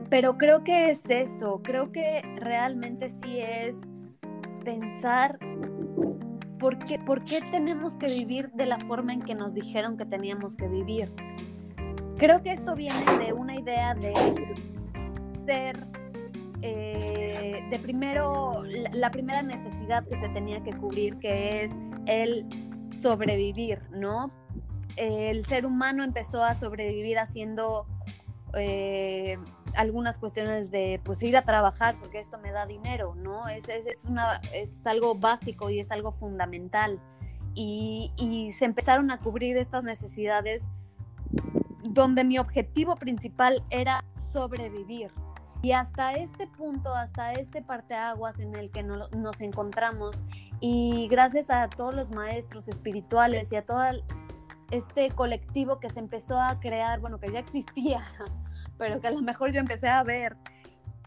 pero 0.09 0.37
creo 0.37 0.63
que 0.63 0.91
es 0.91 1.09
eso, 1.09 1.61
creo 1.63 1.91
que 1.91 2.21
realmente 2.37 3.09
sí 3.09 3.39
es 3.39 3.77
pensar 4.63 5.39
¿por 7.05 7.23
qué, 7.25 7.41
tenemos 7.51 7.95
que 7.95 8.07
vivir 8.07 8.49
de 8.53 8.65
la 8.65 8.79
forma 8.79 9.13
en 9.13 9.21
que 9.21 9.35
nos 9.35 9.53
dijeron 9.53 9.97
que 9.97 10.05
teníamos 10.05 10.55
que 10.55 10.67
vivir? 10.67 11.13
Creo 12.17 12.41
que 12.41 12.53
esto 12.53 12.73
viene 12.75 13.05
de 13.19 13.33
una 13.33 13.55
idea 13.55 13.93
de 13.93 14.13
ser, 15.45 15.85
eh, 16.63 17.63
de 17.69 17.79
primero, 17.79 18.63
la, 18.93 19.11
primera 19.11 19.43
necesidad 19.43 20.07
que 20.07 20.15
se 20.15 20.27
tenía 20.29 20.63
que 20.63 20.73
cubrir, 20.73 21.19
que 21.19 21.63
es 21.63 21.71
el 22.07 22.47
sobrevivir, 23.03 23.81
¿no? 23.91 24.31
El 24.95 25.45
ser 25.45 25.67
humano 25.67 26.03
empezó 26.03 26.43
a 26.43 26.55
sobrevivir 26.55 27.19
haciendo, 27.19 27.85
eh, 28.57 29.37
algunas 29.75 30.17
cuestiones 30.17 30.71
de 30.71 30.99
pues 31.03 31.21
ir 31.23 31.37
a 31.37 31.43
trabajar 31.43 31.95
porque 31.99 32.19
esto 32.19 32.37
me 32.37 32.51
da 32.51 32.65
dinero, 32.65 33.15
¿no? 33.15 33.47
Es, 33.47 33.67
es, 33.69 34.05
una, 34.05 34.41
es 34.53 34.85
algo 34.85 35.15
básico 35.15 35.69
y 35.69 35.79
es 35.79 35.91
algo 35.91 36.11
fundamental. 36.11 36.99
Y, 37.53 38.11
y, 38.17 38.51
se 38.51 38.65
empezaron 38.65 39.11
a 39.11 39.19
cubrir 39.19 39.55
estas 39.55 39.85
necesidades 39.85 40.63
donde 41.83 42.25
mi 42.25 42.37
objetivo 42.37 42.97
principal 42.97 43.63
era 43.69 44.03
sobrevivir. 44.33 45.11
Y 45.61 45.71
hasta 45.71 46.13
este 46.13 46.47
punto, 46.47 46.93
hasta 46.93 47.33
este 47.33 47.61
parteaguas 47.61 48.39
en 48.39 48.55
el 48.55 48.69
que 48.71 48.83
nos 48.83 49.41
encontramos, 49.41 50.23
y 50.59 51.07
gracias 51.09 51.49
a 51.49 51.67
todos 51.69 51.95
los 51.95 52.11
maestros 52.11 52.67
espirituales 52.67 53.51
y 53.51 53.55
a 53.55 53.65
todo 53.65 53.81
este 54.69 55.09
colectivo 55.09 55.79
que 55.79 55.89
se 55.89 55.99
empezó 55.99 56.39
a 56.39 56.59
crear, 56.59 56.99
bueno, 56.99 57.19
que 57.19 57.31
ya 57.31 57.39
existía, 57.39 58.05
pero 58.77 58.99
que 58.99 59.07
a 59.07 59.11
lo 59.11 59.21
mejor 59.21 59.51
yo 59.51 59.59
empecé 59.59 59.87
a 59.87 60.03
ver, 60.03 60.35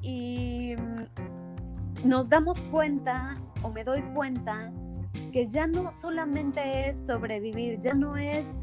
y 0.00 0.74
mm, 0.76 2.08
nos 2.08 2.28
damos 2.28 2.58
cuenta, 2.70 3.36
o 3.62 3.70
me 3.70 3.84
doy 3.84 4.02
cuenta, 4.14 4.72
que 5.32 5.46
ya 5.46 5.66
no 5.66 5.92
solamente 6.00 6.88
es 6.88 7.06
sobrevivir, 7.06 7.78
ya 7.78 7.94
no 7.94 8.16
es 8.16 8.56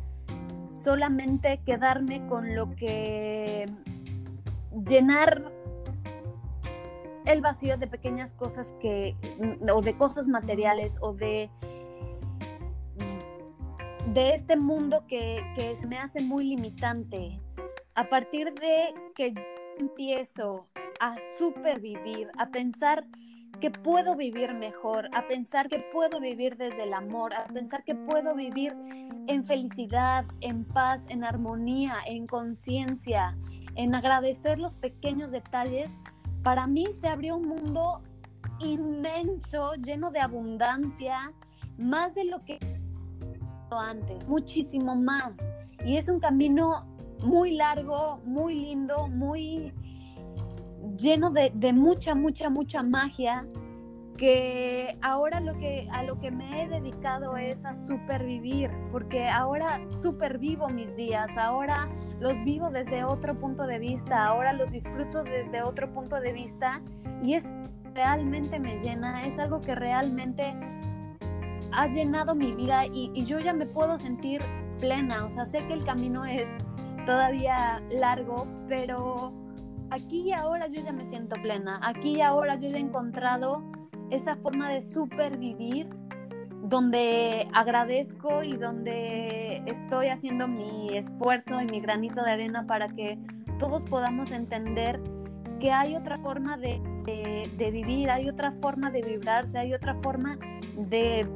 solamente 0.69 1.61
quedarme 1.65 2.25
con 2.27 2.55
lo 2.55 2.75
que 2.75 3.65
llenar 4.87 5.51
el 7.25 7.41
vacío 7.41 7.77
de 7.77 7.87
pequeñas 7.87 8.33
cosas 8.33 8.73
que, 8.79 9.15
mm, 9.39 9.69
o 9.69 9.81
de 9.81 9.97
cosas 9.97 10.27
materiales, 10.27 10.97
o 11.01 11.13
de, 11.13 11.49
de 14.13 14.33
este 14.33 14.55
mundo 14.55 15.05
que, 15.07 15.43
que 15.55 15.75
se 15.75 15.87
me 15.87 15.97
hace 15.97 16.21
muy 16.21 16.45
limitante. 16.45 17.41
A 17.95 18.09
partir 18.09 18.53
de 18.55 18.93
que 19.15 19.33
empiezo 19.79 20.67
a 20.99 21.15
supervivir, 21.39 22.29
a 22.37 22.49
pensar 22.49 23.05
que 23.61 23.71
puedo 23.71 24.17
vivir 24.17 24.53
mejor, 24.53 25.07
a 25.13 25.25
pensar 25.29 25.69
que 25.69 25.79
puedo 25.93 26.19
vivir 26.19 26.57
desde 26.57 26.83
el 26.83 26.93
amor, 26.93 27.33
a 27.33 27.45
pensar 27.45 27.85
que 27.85 27.95
puedo 27.95 28.35
vivir 28.35 28.75
en 29.27 29.45
felicidad, 29.45 30.25
en 30.41 30.65
paz, 30.65 31.05
en 31.07 31.23
armonía, 31.23 31.95
en 32.05 32.27
conciencia, 32.27 33.37
en 33.75 33.95
agradecer 33.95 34.59
los 34.59 34.75
pequeños 34.75 35.31
detalles, 35.31 35.89
para 36.43 36.67
mí 36.67 36.87
se 36.99 37.07
abrió 37.07 37.37
un 37.37 37.47
mundo 37.47 38.03
inmenso, 38.59 39.73
lleno 39.75 40.11
de 40.11 40.19
abundancia, 40.19 41.31
más 41.77 42.13
de 42.13 42.25
lo 42.25 42.43
que 42.43 42.59
antes, 43.71 44.27
muchísimo 44.27 44.95
más. 44.95 45.33
Y 45.85 45.97
es 45.97 46.09
un 46.09 46.19
camino 46.19 46.94
muy 47.21 47.55
largo, 47.55 48.19
muy 48.25 48.55
lindo, 48.55 49.07
muy 49.07 49.73
lleno 50.97 51.31
de, 51.31 51.51
mucha, 51.73 52.15
mucha, 52.15 52.49
mucha 52.49 52.83
magia 52.83 53.45
que 54.17 54.97
ahora 55.01 55.41
lo 55.41 55.57
que 55.57 55.89
a 55.91 56.03
lo 56.03 56.17
que 56.21 56.31
me 56.31 56.61
he 56.61 56.69
dedicado 56.69 57.35
es 57.35 57.65
a 57.65 57.75
supervivir, 57.85 58.71
porque 58.91 59.27
ahora 59.27 59.81
supervivo 60.01 60.69
mis 60.69 60.95
días, 60.95 61.29
ahora 61.37 61.89
los 62.21 62.41
vivo 62.45 62.69
desde 62.69 63.03
otro 63.03 63.37
punto 63.37 63.67
de 63.67 63.77
vista, 63.79 64.25
ahora 64.25 64.53
los 64.53 64.69
disfruto 64.71 65.23
desde 65.23 65.63
otro 65.63 65.91
punto 65.91 66.21
de 66.21 66.31
vista 66.31 66.81
y 67.21 67.33
es 67.33 67.45
realmente 67.93 68.57
me 68.57 68.77
llena, 68.77 69.25
es 69.25 69.37
algo 69.37 69.59
que 69.59 69.75
realmente 69.75 70.55
ha 71.73 71.87
llenado 71.87 72.35
mi 72.35 72.53
vida 72.53 72.85
y, 72.85 73.11
y 73.13 73.25
yo 73.25 73.39
ya 73.39 73.51
me 73.51 73.65
puedo 73.65 73.97
sentir 73.99 74.41
plena, 74.79 75.25
o 75.25 75.29
sea, 75.29 75.45
sé 75.45 75.65
que 75.67 75.73
el 75.73 75.83
camino 75.83 76.23
es 76.23 76.47
todavía 77.05 77.81
largo, 77.91 78.47
pero 78.67 79.33
aquí 79.89 80.21
y 80.21 80.31
ahora 80.33 80.67
yo 80.67 80.81
ya 80.81 80.91
me 80.91 81.05
siento 81.05 81.35
plena, 81.41 81.79
aquí 81.83 82.17
y 82.17 82.21
ahora 82.21 82.55
yo 82.55 82.69
ya 82.69 82.77
he 82.77 82.81
encontrado 82.81 83.63
esa 84.09 84.35
forma 84.37 84.69
de 84.69 84.81
supervivir 84.81 85.87
donde 86.63 87.47
agradezco 87.53 88.43
y 88.43 88.57
donde 88.57 89.61
estoy 89.67 90.07
haciendo 90.07 90.47
mi 90.47 90.97
esfuerzo 90.97 91.61
y 91.61 91.65
mi 91.65 91.79
granito 91.79 92.23
de 92.23 92.31
arena 92.31 92.65
para 92.65 92.89
que 92.89 93.19
todos 93.59 93.83
podamos 93.85 94.31
entender 94.31 94.99
que 95.59 95.71
hay 95.71 95.95
otra 95.95 96.17
forma 96.17 96.57
de, 96.57 96.81
vivir, 97.71 98.09
hay 98.09 98.29
otra 98.29 98.51
forma 98.51 98.89
de 98.89 99.03
vibrarse, 99.03 99.57
hay 99.57 99.73
otra 99.73 99.93
forma 99.95 100.37
de 100.75 101.27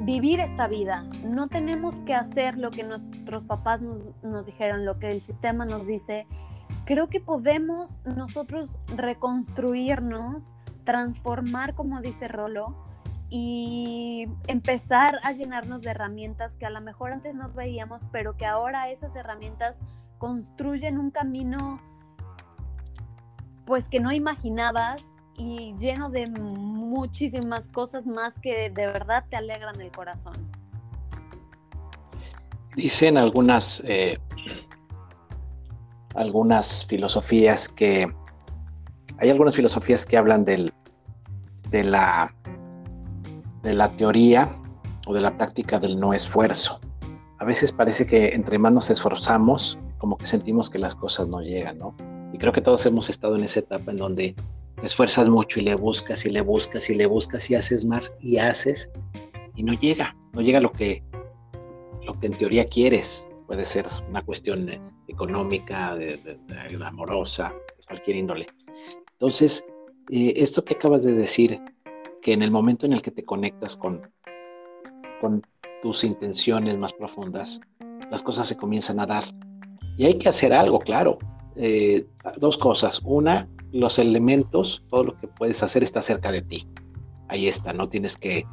vivir 0.00 0.40
esta 0.40 0.68
vida. 0.68 1.04
No 1.24 1.48
tenemos 1.48 2.00
que 2.00 2.14
hacer 2.14 2.56
lo 2.56 2.70
que 2.70 2.84
nuestros 2.84 3.44
papás 3.44 3.80
nos, 3.82 4.46
dijeron, 4.46 4.84
lo 4.84 4.98
que 4.98 5.10
el 5.10 5.20
sistema 5.20 5.64
nos 5.64 5.86
dice. 5.86 6.26
Creo 6.84 7.08
que 7.08 7.20
podemos 7.20 7.90
nosotros 8.04 8.70
reconstruirnos 8.96 10.52
transformar, 10.84 11.74
como 11.74 12.00
dice 12.00 12.28
Rolo, 12.28 12.74
y 13.28 14.26
empezar 14.46 15.20
a 15.22 15.32
llenarnos 15.32 15.82
de 15.82 15.90
herramientas 15.90 16.56
que 16.56 16.64
a 16.64 16.70
lo 16.70 16.80
mejor 16.80 17.12
antes 17.12 17.34
no 17.34 17.50
veíamos, 17.50 18.02
pero 18.10 18.38
que 18.38 18.46
ahora 18.46 18.88
esas 18.88 19.14
herramientas 19.14 19.76
construyen 20.16 20.98
un 20.98 21.10
camino 21.10 21.80
pues 23.66 23.90
que 23.90 24.00
no 24.00 24.12
imaginabas 24.12 25.04
y 25.38 25.72
lleno 25.76 26.10
de 26.10 26.26
muchísimas 26.26 27.68
cosas 27.68 28.04
más 28.06 28.38
que 28.38 28.70
de 28.70 28.86
verdad 28.86 29.24
te 29.30 29.36
alegran 29.36 29.80
el 29.80 29.90
corazón. 29.92 30.34
Dicen 32.74 33.16
algunas, 33.16 33.82
eh, 33.86 34.18
algunas 36.14 36.84
filosofías 36.86 37.68
que 37.68 38.12
hay 39.18 39.30
algunas 39.30 39.56
filosofías 39.56 40.06
que 40.06 40.16
hablan 40.16 40.44
del, 40.44 40.72
de 41.70 41.84
la, 41.84 42.34
de 43.62 43.74
la 43.74 43.90
teoría 43.96 44.48
o 45.06 45.14
de 45.14 45.20
la 45.20 45.36
práctica 45.36 45.80
del 45.80 45.98
no 45.98 46.12
esfuerzo. 46.12 46.80
A 47.38 47.44
veces 47.44 47.72
parece 47.72 48.06
que 48.06 48.34
entre 48.34 48.58
más 48.58 48.72
nos 48.72 48.90
esforzamos, 48.90 49.78
como 49.98 50.16
que 50.16 50.26
sentimos 50.26 50.70
que 50.70 50.78
las 50.78 50.94
cosas 50.94 51.28
no 51.28 51.40
llegan, 51.40 51.78
¿no? 51.78 51.96
Y 52.32 52.38
creo 52.38 52.52
que 52.52 52.60
todos 52.60 52.84
hemos 52.86 53.08
estado 53.08 53.36
en 53.36 53.44
esa 53.44 53.60
etapa 53.60 53.90
en 53.90 53.96
donde 53.96 54.36
te 54.80 54.86
esfuerzas 54.86 55.28
mucho 55.28 55.60
y 55.60 55.64
le 55.64 55.74
buscas 55.74 56.24
y 56.24 56.30
le 56.30 56.40
buscas 56.40 56.88
y 56.90 56.94
le 56.94 57.06
buscas 57.06 57.50
y 57.50 57.54
haces 57.54 57.84
más 57.84 58.14
y 58.20 58.38
haces 58.38 58.90
y 59.56 59.62
no 59.62 59.72
llega, 59.72 60.16
no 60.32 60.40
llega 60.40 60.60
lo 60.60 60.70
que, 60.70 61.02
lo 62.04 62.14
que 62.14 62.26
en 62.26 62.34
teoría 62.34 62.66
quieres. 62.66 63.28
Puede 63.46 63.64
ser 63.64 63.86
una 64.08 64.22
cuestión 64.22 64.70
económica, 65.08 65.96
de 65.96 66.20
amorosa, 66.84 67.52
de 67.76 67.84
cualquier 67.86 68.18
índole. 68.18 68.46
Entonces, 69.12 69.64
eh, 70.10 70.34
esto 70.36 70.64
que 70.64 70.74
acabas 70.74 71.02
de 71.02 71.12
decir, 71.12 71.60
que 72.22 72.32
en 72.32 72.42
el 72.42 72.50
momento 72.50 72.86
en 72.86 72.92
el 72.92 73.02
que 73.02 73.10
te 73.10 73.24
conectas 73.24 73.76
con, 73.76 74.08
con 75.20 75.42
tus 75.82 76.04
intenciones 76.04 76.76
más 76.78 76.92
profundas, 76.92 77.60
las 78.10 78.22
cosas 78.22 78.46
se 78.46 78.56
comienzan 78.56 79.00
a 79.00 79.06
dar. 79.06 79.24
Y 79.96 80.06
hay 80.06 80.18
que 80.18 80.28
hacer 80.28 80.52
algo, 80.52 80.78
claro. 80.78 81.18
Eh, 81.56 82.06
dos 82.36 82.56
cosas. 82.56 83.00
Una, 83.04 83.48
los 83.72 83.98
elementos, 83.98 84.84
todo 84.88 85.04
lo 85.04 85.16
que 85.18 85.28
puedes 85.28 85.62
hacer 85.62 85.82
está 85.82 86.02
cerca 86.02 86.32
de 86.32 86.42
ti. 86.42 86.66
Ahí 87.28 87.48
está, 87.48 87.72
no 87.72 87.88
tienes 87.88 88.16
que 88.16 88.46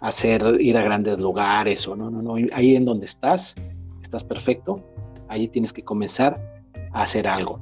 hacer, 0.00 0.60
ir 0.60 0.76
a 0.76 0.82
grandes 0.82 1.18
lugares 1.18 1.86
o 1.86 1.96
no, 1.96 2.10
no, 2.10 2.22
no. 2.22 2.34
Ahí 2.52 2.76
en 2.76 2.84
donde 2.84 3.06
estás, 3.06 3.54
estás 4.02 4.24
perfecto. 4.24 4.82
Ahí 5.28 5.48
tienes 5.48 5.72
que 5.72 5.82
comenzar 5.82 6.40
a 6.92 7.02
hacer 7.02 7.28
algo. 7.28 7.60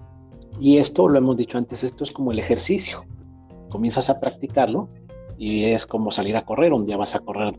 Y 0.61 0.79
esto, 0.79 1.09
lo 1.09 1.19
hemos 1.19 1.37
dicho 1.37 1.59
antes, 1.59 1.85
esto 1.85 2.05
es 2.05 2.13
como 2.13 2.33
el 2.33 2.39
ejercicio 2.39 3.05
comienzas 3.71 4.11
a 4.11 4.21
practicarlo 4.21 4.91
y 5.39 5.65
es 5.65 5.87
como 5.87 6.11
salir 6.11 6.37
a 6.37 6.45
correr. 6.45 6.75
Un 6.75 6.85
día 6.85 6.99
vas 6.99 7.15
a 7.15 7.21
correr 7.21 7.59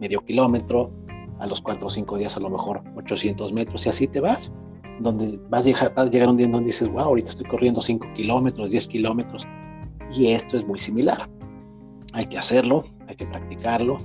medio 0.00 0.24
kilómetro, 0.24 0.90
a 1.38 1.46
los 1.46 1.60
cuatro 1.60 1.86
o 1.86 1.90
cinco 1.90 2.16
días 2.18 2.36
a 2.36 2.40
lo 2.40 2.50
mejor 2.50 2.82
800 2.96 3.52
metros 3.52 3.86
y 3.86 3.88
así 3.88 4.08
te 4.08 4.18
vas. 4.18 4.52
Donde 5.02 5.38
vas 5.48 5.62
a 5.62 5.64
llegar, 5.64 5.92
a 5.96 6.30
un 6.30 6.36
día 6.36 6.46
donde 6.46 6.66
dices, 6.66 6.88
wow, 6.90 7.00
ahorita 7.00 7.30
estoy 7.30 7.46
corriendo 7.46 7.80
5 7.80 8.06
kilómetros, 8.14 8.70
10 8.70 8.88
kilómetros. 8.88 9.46
Y 10.12 10.28
esto 10.28 10.56
es 10.56 10.66
muy 10.66 10.78
similar. 10.78 11.28
Hay 12.12 12.26
que 12.26 12.38
hacerlo, 12.38 12.84
hay 13.08 13.16
que 13.16 13.26
practicarlo. 13.26 13.98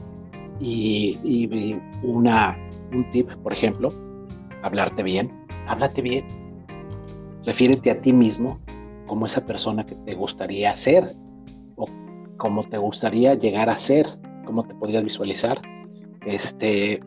Y, 0.59 1.19
y 1.23 1.79
una, 2.03 2.57
un 2.91 3.09
tip, 3.11 3.31
por 3.43 3.53
ejemplo, 3.53 3.93
hablarte 4.63 5.03
bien. 5.03 5.31
Háblate 5.67 6.01
bien. 6.01 6.25
Refiérete 7.45 7.91
a 7.91 8.01
ti 8.01 8.11
mismo 8.11 8.59
como 9.05 9.25
esa 9.25 9.45
persona 9.45 9.85
que 9.85 9.95
te 9.95 10.15
gustaría 10.15 10.75
ser 10.75 11.15
cómo 12.37 12.63
te 12.63 12.77
gustaría 12.77 13.33
llegar 13.33 13.69
a 13.69 13.77
ser, 13.77 14.07
cómo 14.45 14.63
te 14.63 14.75
podrías 14.75 15.03
visualizar. 15.03 15.59
Este, 16.25 17.01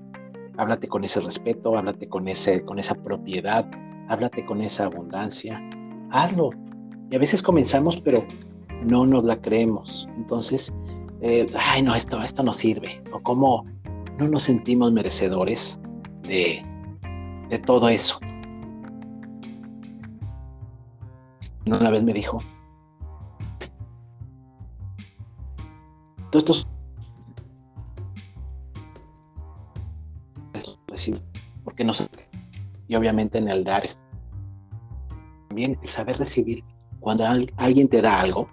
háblate 0.61 0.89
con 0.89 1.05
ese 1.05 1.21
respeto, 1.21 1.77
háblate 1.77 2.07
con, 2.07 2.29
ese, 2.29 2.63
con 2.63 2.79
esa 2.79 2.95
propiedad, 2.95 3.67
háblate 4.09 4.45
con 4.45 4.61
esa 4.61 4.85
abundancia. 4.85 5.59
Hazlo. 6.11 6.51
Y 7.11 7.17
a 7.17 7.19
veces 7.19 7.43
comenzamos, 7.43 7.99
pero 8.03 8.27
no 8.85 9.07
nos 9.07 9.25
la 9.25 9.41
creemos. 9.41 10.07
Entonces, 10.17 10.71
eh, 11.23 11.51
ay, 11.59 11.83
no, 11.83 11.95
esto, 11.95 12.23
esto 12.23 12.43
no 12.43 12.53
sirve. 12.53 13.03
O 13.13 13.21
cómo 13.21 13.65
no 14.19 14.29
nos 14.29 14.43
sentimos 14.43 14.93
merecedores 14.93 15.81
de, 16.25 16.63
de 17.49 17.59
todo 17.61 17.89
eso. 17.89 18.21
una 21.67 21.91
vez 21.91 22.03
me 22.03 22.13
dijo, 22.13 22.43
todos 26.33 26.43
estos 26.43 26.69
porque 31.65 31.85
no 31.85 31.93
y 32.89 32.95
obviamente 32.95 33.39
en 33.39 33.49
el 33.49 33.65
dar 33.65 33.83
también 35.49 35.79
el 35.83 35.89
saber 35.89 36.19
recibir 36.19 36.65
cuando 37.01 37.25
alguien 37.57 37.89
te 37.89 38.03
da 38.03 38.21
algo 38.21 38.49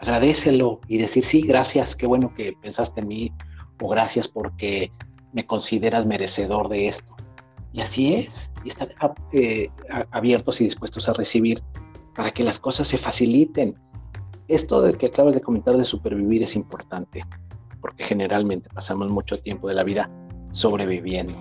agradecelo 0.00 0.80
y 0.88 0.98
decir 0.98 1.24
sí 1.24 1.42
gracias 1.42 1.96
qué 1.96 2.06
bueno 2.06 2.32
que 2.34 2.52
pensaste 2.60 3.00
en 3.00 3.08
mí 3.08 3.32
o 3.80 3.88
gracias 3.88 4.28
porque 4.28 4.92
me 5.32 5.46
consideras 5.46 6.06
merecedor 6.06 6.68
de 6.68 6.88
esto 6.88 7.14
y 7.72 7.80
así 7.80 8.14
es 8.14 8.52
y 8.64 8.68
estar 8.68 8.88
eh, 9.32 9.68
abiertos 10.10 10.60
y 10.60 10.64
dispuestos 10.64 11.08
a 11.08 11.12
recibir 11.12 11.62
para 12.14 12.30
que 12.30 12.44
las 12.44 12.58
cosas 12.58 12.86
se 12.86 12.98
faciliten 12.98 13.76
esto 14.48 14.82
de 14.82 14.94
que 14.94 15.06
acabas 15.06 15.34
de 15.34 15.40
comentar 15.40 15.76
de 15.76 15.84
supervivir 15.84 16.42
es 16.42 16.54
importante, 16.54 17.24
porque 17.80 18.04
generalmente 18.04 18.68
pasamos 18.68 19.10
mucho 19.10 19.38
tiempo 19.38 19.68
de 19.68 19.74
la 19.74 19.84
vida 19.84 20.10
sobreviviendo. 20.52 21.34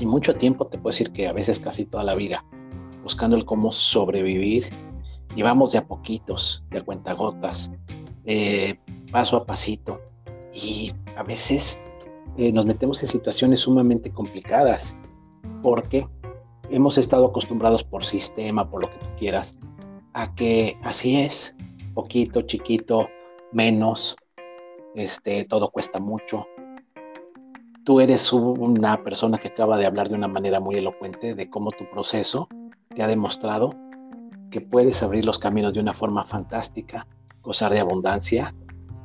Y 0.00 0.06
mucho 0.06 0.34
tiempo, 0.34 0.66
te 0.66 0.78
puedo 0.78 0.92
decir 0.92 1.12
que 1.12 1.28
a 1.28 1.32
veces 1.34 1.60
casi 1.60 1.84
toda 1.84 2.02
la 2.04 2.14
vida, 2.14 2.42
buscando 3.02 3.36
el 3.36 3.44
cómo 3.44 3.70
sobrevivir. 3.70 4.66
Y 5.36 5.42
vamos 5.42 5.72
de 5.72 5.78
a 5.78 5.86
poquitos, 5.86 6.64
de 6.70 6.78
a 6.78 6.82
cuentagotas, 6.82 7.70
eh, 8.24 8.78
paso 9.12 9.36
a 9.36 9.44
pasito. 9.44 10.00
Y 10.54 10.94
a 11.16 11.22
veces 11.22 11.78
eh, 12.38 12.50
nos 12.50 12.64
metemos 12.64 13.02
en 13.02 13.10
situaciones 13.10 13.60
sumamente 13.60 14.10
complicadas, 14.10 14.96
porque 15.62 16.08
hemos 16.70 16.96
estado 16.96 17.26
acostumbrados 17.26 17.84
por 17.84 18.02
sistema, 18.02 18.70
por 18.70 18.80
lo 18.80 18.90
que 18.90 18.98
tú 18.98 19.06
quieras, 19.18 19.58
a 20.14 20.34
que 20.34 20.78
así 20.82 21.16
es, 21.16 21.54
poquito, 21.92 22.40
chiquito, 22.42 23.08
menos, 23.52 24.16
este, 24.94 25.44
todo 25.44 25.70
cuesta 25.70 26.00
mucho. 26.00 26.46
Tú 27.84 28.00
eres 28.00 28.32
una 28.32 29.02
persona 29.02 29.38
que 29.38 29.48
acaba 29.48 29.78
de 29.78 29.86
hablar 29.86 30.10
de 30.10 30.14
una 30.14 30.28
manera 30.28 30.60
muy 30.60 30.76
elocuente 30.76 31.34
de 31.34 31.48
cómo 31.48 31.70
tu 31.70 31.88
proceso 31.90 32.48
te 32.94 33.02
ha 33.02 33.06
demostrado 33.06 33.74
que 34.50 34.60
puedes 34.60 35.02
abrir 35.02 35.24
los 35.24 35.38
caminos 35.38 35.72
de 35.72 35.80
una 35.80 35.94
forma 35.94 36.24
fantástica, 36.24 37.06
gozar 37.40 37.72
de 37.72 37.80
abundancia 37.80 38.54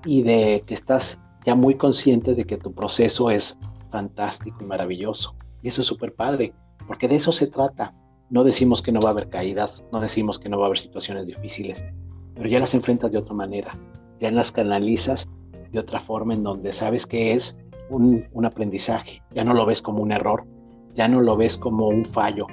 y 0.04 0.24
de 0.24 0.64
que 0.66 0.74
estás 0.74 1.20
ya 1.46 1.56
muy 1.56 1.76
consciente 1.76 2.36
de 2.36 2.46
que 2.46 2.58
tu 2.58 2.74
proceso 2.74 3.30
es 3.30 3.58
fantástico 3.92 4.58
y 4.62 4.66
maravilloso. 4.66 5.36
Y 5.62 5.70
eso 5.70 5.82
es 5.82 5.88
súper 5.88 6.14
padre, 6.14 6.54
porque 6.86 7.08
de 7.08 7.16
eso 7.16 7.32
se 7.32 7.48
trata. 7.48 7.94
No 8.30 8.44
decimos 8.44 8.82
que 8.82 8.92
no 8.92 9.00
va 9.00 9.10
a 9.10 9.12
haber 9.12 9.30
caídas, 9.30 9.84
no 9.94 10.02
decimos 10.02 10.38
que 10.38 10.50
no 10.50 10.58
va 10.58 10.66
a 10.66 10.68
haber 10.68 10.80
situaciones 10.80 11.28
difíciles, 11.28 11.86
pero 12.34 12.50
ya 12.50 12.60
las 12.60 12.74
enfrentas 12.74 13.12
de 13.12 13.20
otra 13.20 13.36
manera, 13.36 13.78
ya 14.20 14.32
las 14.32 14.52
canalizas 14.52 15.30
de 15.72 15.80
otra 15.80 16.00
forma 16.00 16.34
en 16.34 16.44
donde 16.44 16.74
sabes 16.74 17.06
que 17.06 17.34
es 17.34 17.58
un, 17.90 18.46
aprendizaje, 18.46 19.22
ya 19.32 19.44
no 19.44 19.54
lo 19.54 19.66
ves 19.66 19.82
como 19.82 20.02
un 20.02 20.12
error, 20.12 20.46
ya 20.94 21.08
no 21.08 21.22
lo 21.22 21.36
ves 21.36 21.58
como 21.58 21.88
un 21.88 22.06
fallo. 22.06 22.48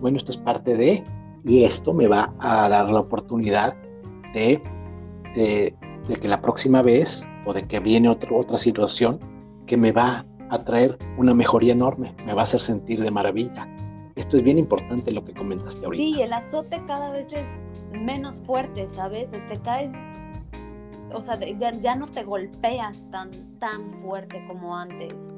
Bueno, 0.00 0.16
esto 0.16 0.32
es 0.32 0.38
parte 0.38 0.76
de, 0.76 1.04
y 1.44 1.64
esto 1.64 1.92
me 1.94 2.06
va 2.06 2.34
a 2.40 2.68
dar 2.68 2.90
la 2.90 3.00
oportunidad 3.00 3.74
de, 4.32 4.62
de, 5.34 5.74
que 6.20 6.28
la 6.28 6.40
próxima 6.40 6.82
vez 6.82 7.26
o 7.46 7.52
de 7.52 7.66
que 7.66 7.80
viene 7.80 8.08
otro, 8.08 8.36
otra 8.36 8.58
situación 8.58 9.18
que 9.66 9.76
me 9.76 9.92
va 9.92 10.26
a 10.50 10.58
traer 10.64 10.98
una 11.16 11.34
mejoría 11.34 11.72
enorme, 11.72 12.14
me 12.26 12.34
va 12.34 12.42
a 12.42 12.44
hacer 12.44 12.60
sentir 12.60 13.00
de 13.00 13.10
maravilla. 13.10 13.68
Esto 14.16 14.36
es 14.36 14.44
bien 14.44 14.58
importante 14.58 15.10
lo 15.10 15.24
que 15.24 15.34
comentaste 15.34 15.84
ahorita. 15.84 16.02
Sí, 16.02 16.22
el 16.22 16.32
azote 16.32 16.80
cada 16.86 17.10
vez 17.10 17.32
es 17.32 17.46
menos 17.92 18.40
fuerte, 18.40 18.88
¿sabes? 18.88 19.30
Te 19.30 19.58
caes, 19.60 19.92
o 21.14 21.20
sea, 21.20 21.38
ya, 21.38 21.96
no 21.96 22.06
te 22.06 22.24
golpeas 22.24 22.98
tan, 23.10 23.58
tan 23.58 23.90
fuerte 24.02 24.44
como 24.46 24.76
antes. 24.76 25.32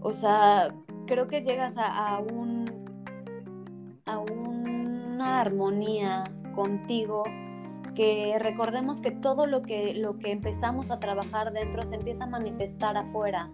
O 0.00 0.12
sea, 0.12 0.74
creo 1.06 1.28
que 1.28 1.42
llegas 1.42 1.74
a, 1.76 2.18
un, 2.18 2.64
a 4.06 4.18
una 4.18 5.40
armonía 5.40 6.24
contigo 6.54 7.24
que 7.94 8.36
recordemos 8.38 9.00
que 9.00 9.12
todo 9.12 9.46
lo 9.46 9.62
que, 9.62 9.94
lo 9.94 10.18
que 10.18 10.32
empezamos 10.32 10.90
a 10.90 10.98
trabajar 10.98 11.52
dentro 11.52 11.86
se 11.86 11.94
empieza 11.94 12.24
a 12.24 12.26
manifestar 12.26 12.96
afuera. 12.96 13.50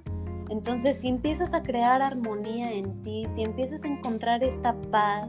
Entonces, 0.49 0.99
si 1.01 1.09
empiezas 1.09 1.55
a 1.55 1.63
crear 1.63 2.03
armonía 2.03 2.73
en 2.73 3.03
ti, 3.03 3.27
si 3.29 3.43
empiezas 3.43 3.85
a 3.85 3.89
encontrar 3.89 4.43
esta 4.43 4.75
paz 4.91 5.29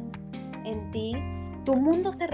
en 0.63 0.89
ti, 0.91 1.13
tu 1.65 1.75
mundo 1.75 2.11
se, 2.11 2.27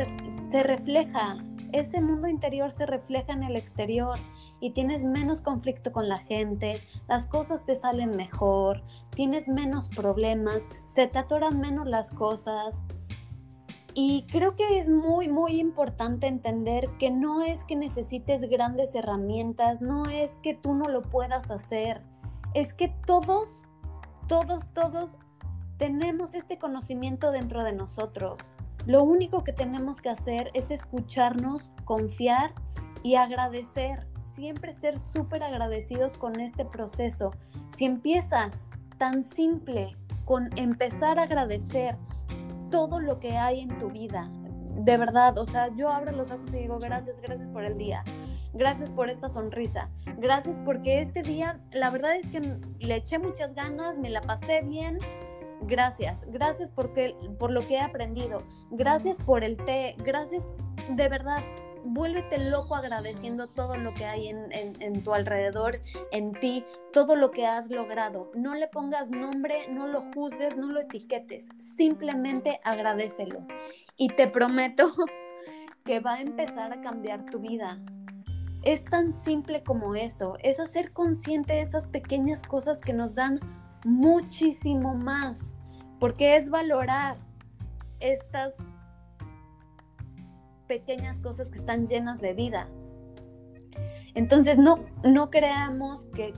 se 0.49 0.63
refleja, 0.63 1.37
ese 1.71 2.01
mundo 2.01 2.27
interior 2.27 2.71
se 2.71 2.85
refleja 2.85 3.33
en 3.33 3.43
el 3.43 3.55
exterior 3.55 4.17
y 4.59 4.71
tienes 4.71 5.03
menos 5.03 5.41
conflicto 5.41 5.91
con 5.91 6.09
la 6.09 6.19
gente, 6.19 6.81
las 7.07 7.27
cosas 7.27 7.65
te 7.65 7.75
salen 7.75 8.15
mejor, 8.15 8.83
tienes 9.11 9.47
menos 9.47 9.89
problemas, 9.89 10.63
se 10.87 11.07
te 11.07 11.19
atoran 11.19 11.59
menos 11.59 11.87
las 11.87 12.11
cosas. 12.11 12.85
Y 13.93 14.25
creo 14.29 14.55
que 14.55 14.77
es 14.77 14.89
muy, 14.89 15.27
muy 15.27 15.59
importante 15.59 16.27
entender 16.27 16.89
que 16.99 17.09
no 17.09 17.41
es 17.41 17.65
que 17.65 17.75
necesites 17.75 18.41
grandes 18.41 18.93
herramientas, 18.93 19.81
no 19.81 20.05
es 20.05 20.37
que 20.43 20.53
tú 20.53 20.75
no 20.75 20.87
lo 20.87 21.01
puedas 21.01 21.49
hacer, 21.49 22.03
es 22.53 22.73
que 22.73 22.89
todos, 23.05 23.63
todos, 24.27 24.71
todos 24.73 25.17
tenemos 25.77 26.33
este 26.33 26.57
conocimiento 26.57 27.31
dentro 27.31 27.63
de 27.63 27.73
nosotros. 27.73 28.37
Lo 28.87 29.03
único 29.03 29.43
que 29.43 29.51
tenemos 29.51 29.99
que 29.99 30.07
hacer 30.07 30.49
es 30.53 30.71
escucharnos, 30.71 31.71
confiar 31.83 32.53
y 33.03 33.15
agradecer, 33.15 34.07
siempre 34.33 34.71
ser 34.71 34.97
súper 34.97 35.43
agradecidos 35.43 36.17
con 36.17 36.39
este 36.39 36.63
proceso. 36.63 37.31
Si 37.75 37.83
empiezas 37.83 38.69
tan 38.97 39.25
simple 39.25 39.97
con 40.23 40.57
empezar 40.57 41.19
a 41.19 41.23
agradecer 41.23 41.97
todo 42.71 43.01
lo 43.01 43.19
que 43.19 43.35
hay 43.35 43.59
en 43.59 43.77
tu 43.77 43.89
vida, 43.89 44.31
de 44.77 44.97
verdad, 44.97 45.37
o 45.37 45.45
sea, 45.45 45.67
yo 45.75 45.89
abro 45.89 46.13
los 46.13 46.31
ojos 46.31 46.47
y 46.53 46.59
digo 46.59 46.79
gracias, 46.79 47.19
gracias 47.19 47.49
por 47.49 47.65
el 47.65 47.77
día, 47.77 48.05
gracias 48.53 48.89
por 48.91 49.09
esta 49.09 49.27
sonrisa, 49.27 49.89
gracias 50.17 50.61
porque 50.63 51.01
este 51.01 51.23
día, 51.23 51.59
la 51.73 51.89
verdad 51.89 52.15
es 52.15 52.29
que 52.29 52.39
le 52.79 52.95
eché 52.95 53.19
muchas 53.19 53.53
ganas, 53.53 53.99
me 53.99 54.09
la 54.09 54.21
pasé 54.21 54.61
bien, 54.61 54.97
gracias, 55.67 56.25
gracias 56.29 56.71
porque, 56.71 57.15
por 57.39 57.51
lo 57.51 57.65
que 57.67 57.75
he 57.75 57.81
aprendido, 57.81 58.41
gracias 58.71 59.17
por 59.17 59.43
el 59.43 59.57
té, 59.57 59.95
gracias 59.99 60.47
de 60.89 61.09
verdad. 61.09 61.43
Vuélvete 61.83 62.37
loco 62.39 62.75
agradeciendo 62.75 63.47
todo 63.47 63.77
lo 63.77 63.93
que 63.93 64.03
hay 64.03 64.27
en, 64.27 64.51
en, 64.51 65.03
tu 65.03 65.13
alrededor, 65.13 65.81
en 66.11 66.33
ti, 66.33 66.65
todo 66.91 67.15
lo 67.15 67.31
que 67.31 67.45
has 67.45 67.69
logrado. 67.69 68.29
No 68.35 68.55
le 68.55 68.67
pongas 68.67 69.09
nombre, 69.09 69.69
no 69.69 69.87
lo 69.87 70.01
juzgues, 70.01 70.57
no 70.57 70.67
lo 70.67 70.81
etiquetes, 70.81 71.47
simplemente 71.77 72.59
agradecelo. 72.65 73.45
Y 73.95 74.09
te 74.09 74.27
prometo 74.27 74.93
que 75.85 76.01
va 76.01 76.15
a 76.15 76.21
empezar 76.21 76.73
a 76.73 76.81
cambiar 76.81 77.25
tu 77.25 77.39
vida. 77.39 77.79
Es 78.63 78.83
tan 78.83 79.13
simple 79.13 79.63
como 79.63 79.95
eso, 79.95 80.33
es 80.43 80.59
hacer 80.59 80.91
consciente 80.91 81.53
de 81.53 81.61
esas 81.61 81.87
pequeñas 81.87 82.41
cosas 82.43 82.81
que 82.81 82.91
nos 82.91 83.15
dan 83.15 83.39
muchísimo 83.85 84.95
más, 84.95 85.55
porque 85.99 86.35
es 86.35 86.49
valorar 86.49 87.17
estas 87.99 88.53
pequeñas 90.67 91.17
cosas 91.19 91.49
que 91.49 91.59
están 91.59 91.87
llenas 91.87 92.19
de 92.21 92.33
vida. 92.33 92.67
Entonces 94.13 94.57
no, 94.57 94.79
no 95.03 95.29
creamos 95.29 96.05
que, 96.15 96.33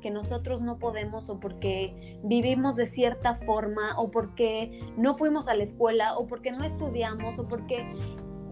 que, 0.00 0.10
nosotros 0.10 0.60
no 0.60 0.78
podemos 0.80 1.28
o 1.28 1.38
porque 1.38 2.18
vivimos 2.24 2.74
de 2.74 2.86
cierta 2.86 3.36
forma 3.36 3.96
o 3.96 4.10
porque 4.10 4.80
no 4.96 5.16
fuimos 5.16 5.46
a 5.46 5.54
la 5.54 5.62
escuela 5.62 6.18
o 6.18 6.26
porque 6.26 6.50
no 6.50 6.64
estudiamos 6.64 7.38
o 7.38 7.46
porque, 7.46 7.86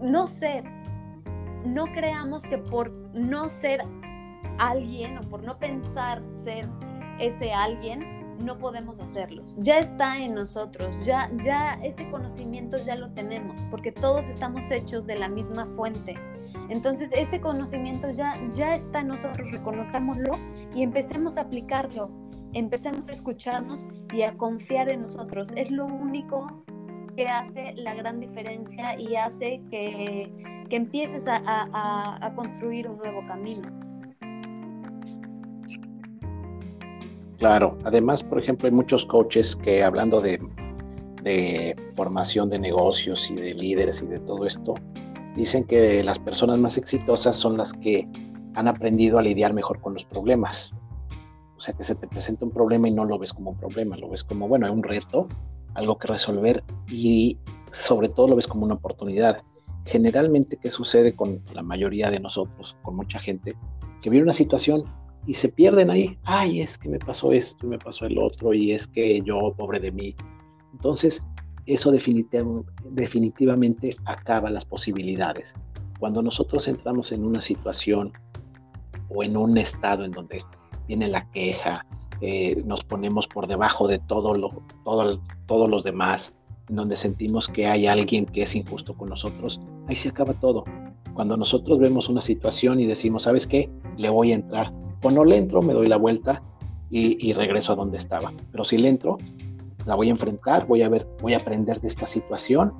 no 0.01 0.27
sé, 0.27 0.63
no 1.65 1.91
creamos 1.91 2.43
que 2.43 2.57
por 2.57 2.91
no 3.13 3.49
ser 3.59 3.81
alguien 4.57 5.17
o 5.17 5.21
por 5.23 5.43
no 5.43 5.59
pensar 5.59 6.23
ser 6.45 6.65
ese 7.19 7.51
alguien, 7.51 8.14
no 8.43 8.57
podemos 8.57 8.99
hacerlos. 8.99 9.53
Ya 9.57 9.79
está 9.79 10.17
en 10.19 10.35
nosotros, 10.35 11.05
ya, 11.05 11.29
ya 11.43 11.73
ese 11.83 12.09
conocimiento 12.09 12.77
ya 12.83 12.95
lo 12.95 13.11
tenemos, 13.11 13.59
porque 13.71 13.91
todos 13.91 14.27
estamos 14.27 14.69
hechos 14.71 15.05
de 15.05 15.15
la 15.17 15.29
misma 15.29 15.67
fuente. 15.67 16.15
Entonces, 16.69 17.09
este 17.13 17.41
conocimiento 17.41 18.09
ya, 18.11 18.39
ya 18.51 18.75
está 18.75 19.01
en 19.01 19.09
nosotros, 19.09 19.51
reconozcámoslo 19.51 20.37
y 20.73 20.83
empecemos 20.83 21.37
a 21.37 21.41
aplicarlo, 21.41 22.09
empecemos 22.53 23.07
a 23.09 23.11
escucharnos 23.11 23.85
y 24.13 24.23
a 24.23 24.35
confiar 24.35 24.89
en 24.89 25.03
nosotros. 25.03 25.49
Es 25.55 25.69
lo 25.69 25.85
único 25.85 26.63
que 27.15 27.27
hace 27.27 27.73
la 27.75 27.93
gran 27.93 28.19
diferencia 28.19 28.99
y 28.99 29.15
hace 29.15 29.61
que, 29.69 30.65
que 30.69 30.75
empieces 30.75 31.27
a, 31.27 31.41
a, 31.45 32.25
a 32.25 32.35
construir 32.35 32.89
un 32.89 32.97
nuevo 32.97 33.25
camino. 33.27 33.84
Claro, 37.45 37.77
además, 37.83 38.23
por 38.23 38.39
ejemplo, 38.39 38.65
hay 38.65 38.73
muchos 38.73 39.05
coaches 39.05 39.55
que 39.55 39.83
hablando 39.83 40.19
de, 40.19 40.39
formación 41.93 42.49
de 42.49 42.57
negocios 42.57 43.29
y 43.29 43.35
de 43.35 43.53
líderes 43.53 44.01
y 44.01 44.07
de 44.07 44.19
todo 44.19 44.47
esto, 44.47 44.73
Dicen 45.35 45.63
que 45.63 46.01
las 46.03 46.17
personas 46.17 46.57
más 46.57 46.75
exitosas 46.79 47.35
son 47.35 47.55
las 47.55 47.71
que 47.73 48.07
han 48.55 48.67
aprendido 48.67 49.19
a 49.19 49.21
lidiar 49.21 49.53
mejor 49.53 49.79
con 49.79 49.93
los 49.93 50.05
problemas. 50.05 50.73
O 51.55 51.61
sea, 51.61 51.75
que 51.75 51.83
se 51.83 51.93
te 51.93 52.07
presenta 52.07 52.45
un 52.45 52.51
problema 52.51 52.87
y 52.87 52.91
no 52.91 53.05
lo 53.05 53.19
ves 53.19 53.31
como 53.31 53.51
un 53.51 53.57
problema, 53.57 53.95
lo 53.95 54.09
ves 54.09 54.23
como, 54.23 54.47
bueno, 54.47 54.71
un 54.73 54.81
reto, 54.81 55.27
algo 55.75 55.99
que 55.99 56.07
resolver 56.07 56.63
y 56.87 57.37
sobre 57.69 58.09
todo 58.09 58.29
lo 58.29 58.37
ves 58.37 58.47
como 58.47 58.65
una 58.65 58.73
oportunidad. 58.73 59.43
Generalmente, 59.85 60.57
¿qué 60.57 60.71
sucede 60.71 61.15
con 61.15 61.43
la 61.53 61.61
mayoría 61.61 62.09
de 62.09 62.19
nosotros, 62.19 62.75
con 62.81 62.95
mucha 62.95 63.19
gente? 63.19 63.55
Que 64.01 64.09
viene 64.09 64.23
una 64.23 64.33
situación 64.33 64.85
y 65.27 65.33
se 65.33 65.49
pierden 65.49 65.89
ahí. 65.89 66.17
Ay, 66.23 66.61
es 66.61 66.77
que 66.77 66.89
me 66.89 66.99
pasó 66.99 67.31
esto 67.31 67.65
y 67.65 67.69
me 67.69 67.79
pasó 67.79 68.05
el 68.05 68.17
otro 68.17 68.53
y 68.53 68.71
es 68.71 68.87
que 68.87 69.21
yo, 69.21 69.53
pobre 69.57 69.79
de 69.79 69.91
mí. 69.91 70.15
Entonces, 70.73 71.23
eso 71.65 71.91
definitivamente 71.91 73.95
acaba 74.05 74.49
las 74.49 74.65
posibilidades. 74.65 75.55
Cuando 75.99 76.21
nosotros 76.21 76.67
entramos 76.67 77.11
en 77.11 77.25
una 77.25 77.41
situación 77.41 78.13
o 79.09 79.23
en 79.23 79.37
un 79.37 79.57
estado 79.57 80.03
en 80.03 80.11
donde 80.11 80.43
viene 80.87 81.07
la 81.07 81.29
queja, 81.31 81.85
eh, 82.21 82.61
nos 82.65 82.83
ponemos 82.83 83.27
por 83.27 83.47
debajo 83.47 83.87
de 83.87 83.99
todo 83.99 84.37
lo, 84.37 84.63
todo, 84.83 85.21
todos 85.47 85.69
los 85.69 85.83
demás, 85.83 86.35
en 86.69 86.75
donde 86.75 86.97
sentimos 86.97 87.47
que 87.47 87.67
hay 87.67 87.87
alguien 87.87 88.25
que 88.25 88.43
es 88.43 88.55
injusto 88.55 88.95
con 88.95 89.09
nosotros, 89.09 89.59
ahí 89.87 89.95
se 89.95 90.09
acaba 90.09 90.33
todo. 90.33 90.65
Cuando 91.13 91.37
nosotros 91.37 91.79
vemos 91.79 92.09
una 92.09 92.21
situación 92.21 92.79
y 92.79 92.85
decimos, 92.85 93.23
¿sabes 93.23 93.47
qué? 93.47 93.69
Le 93.97 94.09
voy 94.09 94.31
a 94.31 94.35
entrar. 94.35 94.73
O 95.01 95.11
no 95.11 95.23
le 95.23 95.37
entro, 95.37 95.61
me 95.61 95.73
doy 95.73 95.87
la 95.87 95.97
vuelta 95.97 96.41
y, 96.89 97.33
regreso 97.33 97.73
a 97.73 97.75
donde 97.75 97.97
estaba. 97.97 98.31
Pero 98.51 98.63
si 98.63 98.77
le 98.77 98.87
entro, 98.87 99.17
la 99.85 99.95
voy 99.95 100.07
a 100.07 100.11
enfrentar, 100.11 100.65
voy 100.65 100.81
a 100.81 100.89
ver, 100.89 101.07
voy 101.21 101.33
a 101.33 101.37
aprender 101.37 101.81
de 101.81 101.87
esta 101.87 102.07
situación 102.07 102.73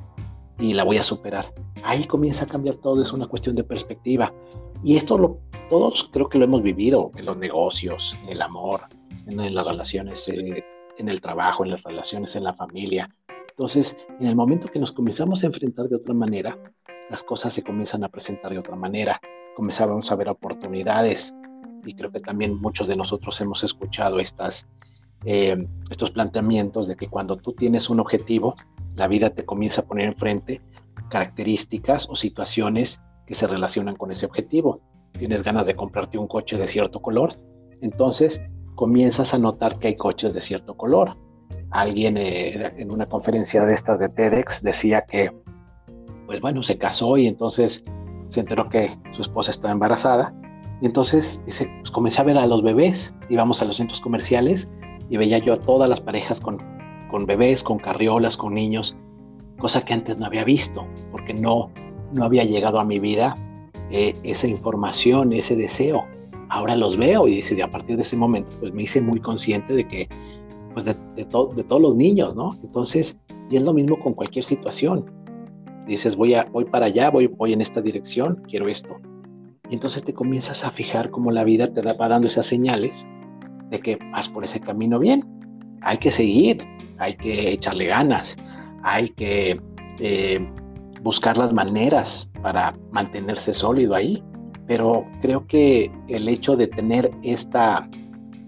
y 0.57 0.73
la 0.73 0.83
voy 0.83 0.97
a 0.97 1.03
superar. 1.03 1.53
Ahí 1.83 2.05
comienza 2.05 2.45
a 2.45 2.47
cambiar 2.47 2.77
todo, 2.77 3.01
es 3.01 3.11
una 3.13 3.27
cuestión 3.27 3.55
de 3.55 3.63
perspectiva. 3.63 4.33
Y 4.83 4.95
esto 4.95 5.17
lo, 5.17 5.39
todos 5.69 6.09
creo 6.11 6.29
que 6.29 6.37
lo 6.37 6.45
hemos 6.45 6.63
vivido 6.63 7.11
en 7.15 7.25
los 7.25 7.37
negocios, 7.37 8.15
en 8.23 8.29
el 8.29 8.41
amor, 8.41 8.81
en, 9.27 9.53
las 9.53 9.65
relaciones, 9.65 10.27
eh, 10.29 10.63
en 10.97 11.09
el 11.09 11.21
trabajo, 11.21 11.63
en 11.65 11.71
las 11.71 11.83
relaciones 11.83 12.35
en 12.35 12.43
la 12.43 12.53
familia. 12.53 13.09
Entonces, 13.49 13.97
en 14.19 14.27
el 14.27 14.35
momento 14.35 14.67
que 14.67 14.79
nos 14.79 14.91
comenzamos 14.91 15.43
a 15.43 15.47
enfrentar 15.47 15.87
de 15.87 15.95
otra 15.95 16.13
manera, 16.13 16.57
las 17.09 17.23
cosas 17.23 17.53
se 17.53 17.63
comienzan 17.63 18.03
a 18.03 18.09
presentar 18.09 18.51
de 18.51 18.59
otra 18.59 18.75
manera, 18.75 19.19
comenzamos 19.55 20.11
a 20.11 20.15
ver 20.15 20.29
oportunidades 20.29 21.33
y 21.85 21.93
creo 21.93 22.11
que 22.11 22.19
también 22.19 22.59
muchos 22.59 22.87
de 22.87 22.95
nosotros 22.95 23.39
hemos 23.41 23.63
escuchado 23.63 24.19
estas, 24.19 24.67
eh, 25.25 25.67
estos 25.89 26.11
planteamientos 26.11 26.87
de 26.87 26.95
que 26.95 27.07
cuando 27.07 27.37
tú 27.37 27.53
tienes 27.53 27.89
un 27.89 27.99
objetivo, 27.99 28.55
la 28.95 29.07
vida 29.07 29.29
te 29.29 29.45
comienza 29.45 29.81
a 29.81 29.85
poner 29.85 30.07
enfrente 30.07 30.61
características 31.09 32.07
o 32.09 32.15
situaciones 32.15 33.01
que 33.25 33.35
se 33.35 33.47
relacionan 33.47 33.95
con 33.95 34.11
ese 34.11 34.25
objetivo. 34.25 34.81
Tienes 35.13 35.43
ganas 35.43 35.65
de 35.65 35.75
comprarte 35.75 36.17
un 36.17 36.27
coche 36.27 36.57
de 36.57 36.67
cierto 36.67 37.01
color, 37.01 37.33
entonces 37.81 38.41
comienzas 38.75 39.33
a 39.33 39.39
notar 39.39 39.79
que 39.79 39.87
hay 39.87 39.95
coches 39.95 40.33
de 40.33 40.41
cierto 40.41 40.75
color. 40.75 41.17
Alguien 41.71 42.17
eh, 42.17 42.73
en 42.77 42.91
una 42.91 43.07
conferencia 43.07 43.65
de 43.65 43.73
estas 43.73 43.99
de 43.99 44.09
TEDx 44.09 44.61
decía 44.61 45.01
que, 45.01 45.31
pues 46.25 46.41
bueno, 46.41 46.63
se 46.63 46.77
casó 46.77 47.17
y 47.17 47.27
entonces 47.27 47.83
se 48.29 48.39
enteró 48.41 48.69
que 48.69 48.97
su 49.11 49.21
esposa 49.21 49.51
estaba 49.51 49.71
embarazada. 49.71 50.33
Y 50.81 50.87
entonces 50.87 51.41
pues 51.45 51.91
comencé 51.91 52.21
a 52.21 52.25
ver 52.25 52.37
a 52.37 52.45
los 52.45 52.61
bebés, 52.61 53.13
íbamos 53.29 53.61
a 53.61 53.65
los 53.65 53.77
centros 53.77 54.01
comerciales 54.01 54.69
y 55.09 55.17
veía 55.17 55.37
yo 55.37 55.53
a 55.53 55.57
todas 55.57 55.89
las 55.89 56.01
parejas 56.01 56.39
con, 56.41 56.57
con 57.09 57.25
bebés, 57.25 57.63
con 57.63 57.77
carriolas, 57.77 58.35
con 58.37 58.53
niños, 58.53 58.95
cosa 59.57 59.85
que 59.85 59.93
antes 59.93 60.17
no 60.17 60.25
había 60.25 60.43
visto, 60.43 60.85
porque 61.11 61.33
no, 61.33 61.71
no 62.11 62.25
había 62.25 62.43
llegado 62.43 62.79
a 62.79 62.83
mi 62.85 62.99
vida 62.99 63.37
eh, 63.91 64.13
esa 64.23 64.47
información, 64.47 65.31
ese 65.33 65.55
deseo. 65.55 66.05
Ahora 66.49 66.75
los 66.75 66.97
veo 66.97 67.27
y 67.27 67.35
dice, 67.35 67.61
a 67.63 67.71
partir 67.71 67.95
de 67.95 68.03
ese 68.03 68.17
momento, 68.17 68.51
pues 68.59 68.73
me 68.73 68.83
hice 68.83 69.01
muy 69.01 69.19
consciente 69.19 69.73
de 69.73 69.87
que, 69.87 70.09
pues 70.73 70.85
de, 70.85 70.93
de, 71.15 71.23
de 71.23 71.63
todos 71.63 71.81
los 71.81 71.95
niños, 71.95 72.35
¿no? 72.35 72.55
Entonces, 72.63 73.17
y 73.49 73.55
es 73.57 73.63
lo 73.63 73.73
mismo 73.73 73.99
con 73.99 74.13
cualquier 74.13 74.43
situación. 74.43 75.09
Dices, 75.87 76.15
voy, 76.15 76.33
a, 76.33 76.45
voy 76.45 76.65
para 76.65 76.87
allá, 76.87 77.09
voy, 77.09 77.27
voy 77.27 77.53
en 77.53 77.61
esta 77.61 77.81
dirección, 77.81 78.43
quiero 78.47 78.67
esto. 78.67 78.97
Y 79.69 79.73
entonces 79.73 80.03
te 80.03 80.13
comienzas 80.13 80.63
a 80.63 80.71
fijar 80.71 81.09
cómo 81.09 81.31
la 81.31 81.43
vida 81.43 81.73
te 81.73 81.81
va 81.81 82.07
dando 82.07 82.27
esas 82.27 82.45
señales 82.45 83.05
de 83.69 83.79
que 83.79 83.97
vas 84.11 84.29
por 84.29 84.43
ese 84.43 84.59
camino 84.59 84.99
bien. 84.99 85.25
Hay 85.81 85.97
que 85.97 86.11
seguir, 86.11 86.65
hay 86.97 87.15
que 87.15 87.51
echarle 87.51 87.85
ganas, 87.85 88.35
hay 88.83 89.09
que 89.09 89.59
eh, 89.99 90.47
buscar 91.01 91.37
las 91.37 91.53
maneras 91.53 92.29
para 92.41 92.77
mantenerse 92.91 93.53
sólido 93.53 93.95
ahí. 93.95 94.23
Pero 94.67 95.05
creo 95.21 95.45
que 95.45 95.91
el 96.07 96.27
hecho 96.27 96.55
de 96.55 96.67
tener 96.67 97.11
esta, 97.21 97.87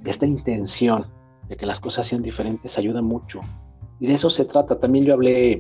esta 0.06 0.25
intención 0.25 1.06
de 1.47 1.56
que 1.56 1.65
las 1.65 1.80
cosas 1.80 2.08
sean 2.08 2.21
diferentes 2.21 2.77
ayuda 2.77 3.01
mucho. 3.01 3.41
Y 3.99 4.08
de 4.08 4.13
eso 4.13 4.30
se 4.30 4.45
trata. 4.45 4.80
También 4.80 5.06
yo 5.06 5.13
hablé 5.13 5.60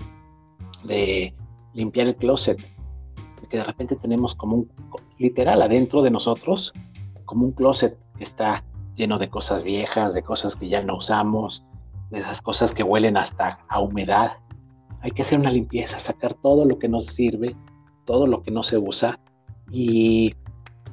de 0.83 1.33
limpiar 1.73 2.07
el 2.07 2.15
closet, 2.15 2.59
que 3.47 3.57
de 3.57 3.63
repente 3.63 3.95
tenemos 3.95 4.35
como 4.35 4.57
un, 4.57 4.71
literal, 5.17 5.61
adentro 5.61 6.01
de 6.01 6.11
nosotros, 6.11 6.73
como 7.25 7.45
un 7.45 7.51
closet 7.51 7.97
que 8.17 8.23
está 8.23 8.63
lleno 8.95 9.17
de 9.19 9.29
cosas 9.29 9.63
viejas, 9.63 10.13
de 10.13 10.23
cosas 10.23 10.55
que 10.55 10.69
ya 10.69 10.81
no 10.81 10.97
usamos, 10.97 11.63
de 12.09 12.19
esas 12.19 12.41
cosas 12.41 12.73
que 12.73 12.83
huelen 12.83 13.17
hasta 13.17 13.59
a 13.67 13.79
humedad. 13.79 14.37
Hay 15.01 15.11
que 15.11 15.21
hacer 15.21 15.39
una 15.39 15.51
limpieza, 15.51 15.99
sacar 15.99 16.33
todo 16.33 16.65
lo 16.65 16.79
que 16.79 16.87
nos 16.87 17.05
sirve, 17.05 17.55
todo 18.05 18.25
lo 18.27 18.41
que 18.41 18.51
no 18.51 18.63
se 18.63 18.77
usa 18.77 19.19
y 19.71 20.35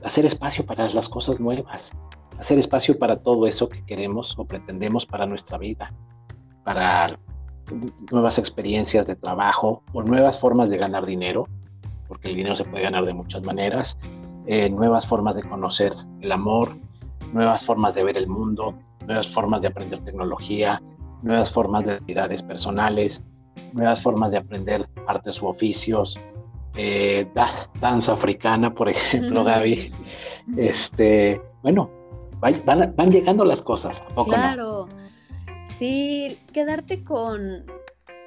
hacer 0.03 0.27
espacio 0.27 0.67
para 0.67 0.89
las 0.91 1.09
cosas 1.09 1.41
nuevas, 1.41 1.93
hacer 2.39 2.59
espacio 2.59 2.99
para 2.99 3.17
todo 3.17 3.47
eso 3.47 3.69
que 3.69 3.85
queremos 3.87 4.39
o 4.39 4.45
pretendemos 4.45 5.07
para 5.07 5.27
nuestra 5.27 5.57
vida, 5.57 5.95
para 6.65 7.19
nuevas 8.11 8.39
experiencias 8.39 9.07
de 9.07 9.17
trabajo 9.17 9.83
o 9.93 10.03
nuevas 10.03 10.39
formas 10.39 10.69
de 10.69 10.77
ganar 10.77 11.07
dinero, 11.07 11.49
porque 12.09 12.29
el 12.29 12.37
dinero 12.37 12.57
se 12.57 12.65
puede 12.65 12.83
ganar 12.85 13.05
de 13.05 13.15
muchas 13.15 13.43
maneras, 13.45 13.99
eh, 14.47 14.69
nuevas 14.71 15.07
formas 15.07 15.37
de 15.37 15.43
conocer 15.43 15.93
el 16.21 16.33
amor, 16.33 16.77
nuevas 17.33 17.65
formas 17.65 17.95
de 17.95 18.05
ver 18.05 18.17
el 18.17 18.29
mundo, 18.29 18.75
nuevas 19.07 19.29
formas 19.29 19.61
de 19.63 19.69
aprender 19.69 20.01
tecnología, 20.01 20.83
nuevas 21.23 21.51
formas 21.51 21.85
de 21.85 21.93
habilidades 21.93 22.43
personales, 22.43 23.23
nuevas 23.73 24.03
formas 24.03 24.31
de 24.31 24.39
aprender 24.39 24.89
artes 25.07 25.41
u 25.41 25.47
oficios, 25.47 26.19
eh, 26.77 27.27
danza 27.81 28.13
africana, 28.13 28.75
por 28.75 28.89
ejemplo, 28.89 29.45
Gaby. 29.45 29.93
Este, 30.57 31.41
bueno, 31.63 31.91
van, 32.41 32.95
van, 32.97 33.11
llegando 33.11 33.45
las 33.45 33.63
cosas. 33.63 34.03
claro, 34.25 34.89
sí, 35.79 36.39
quedarte 36.53 37.03
con 37.03 37.65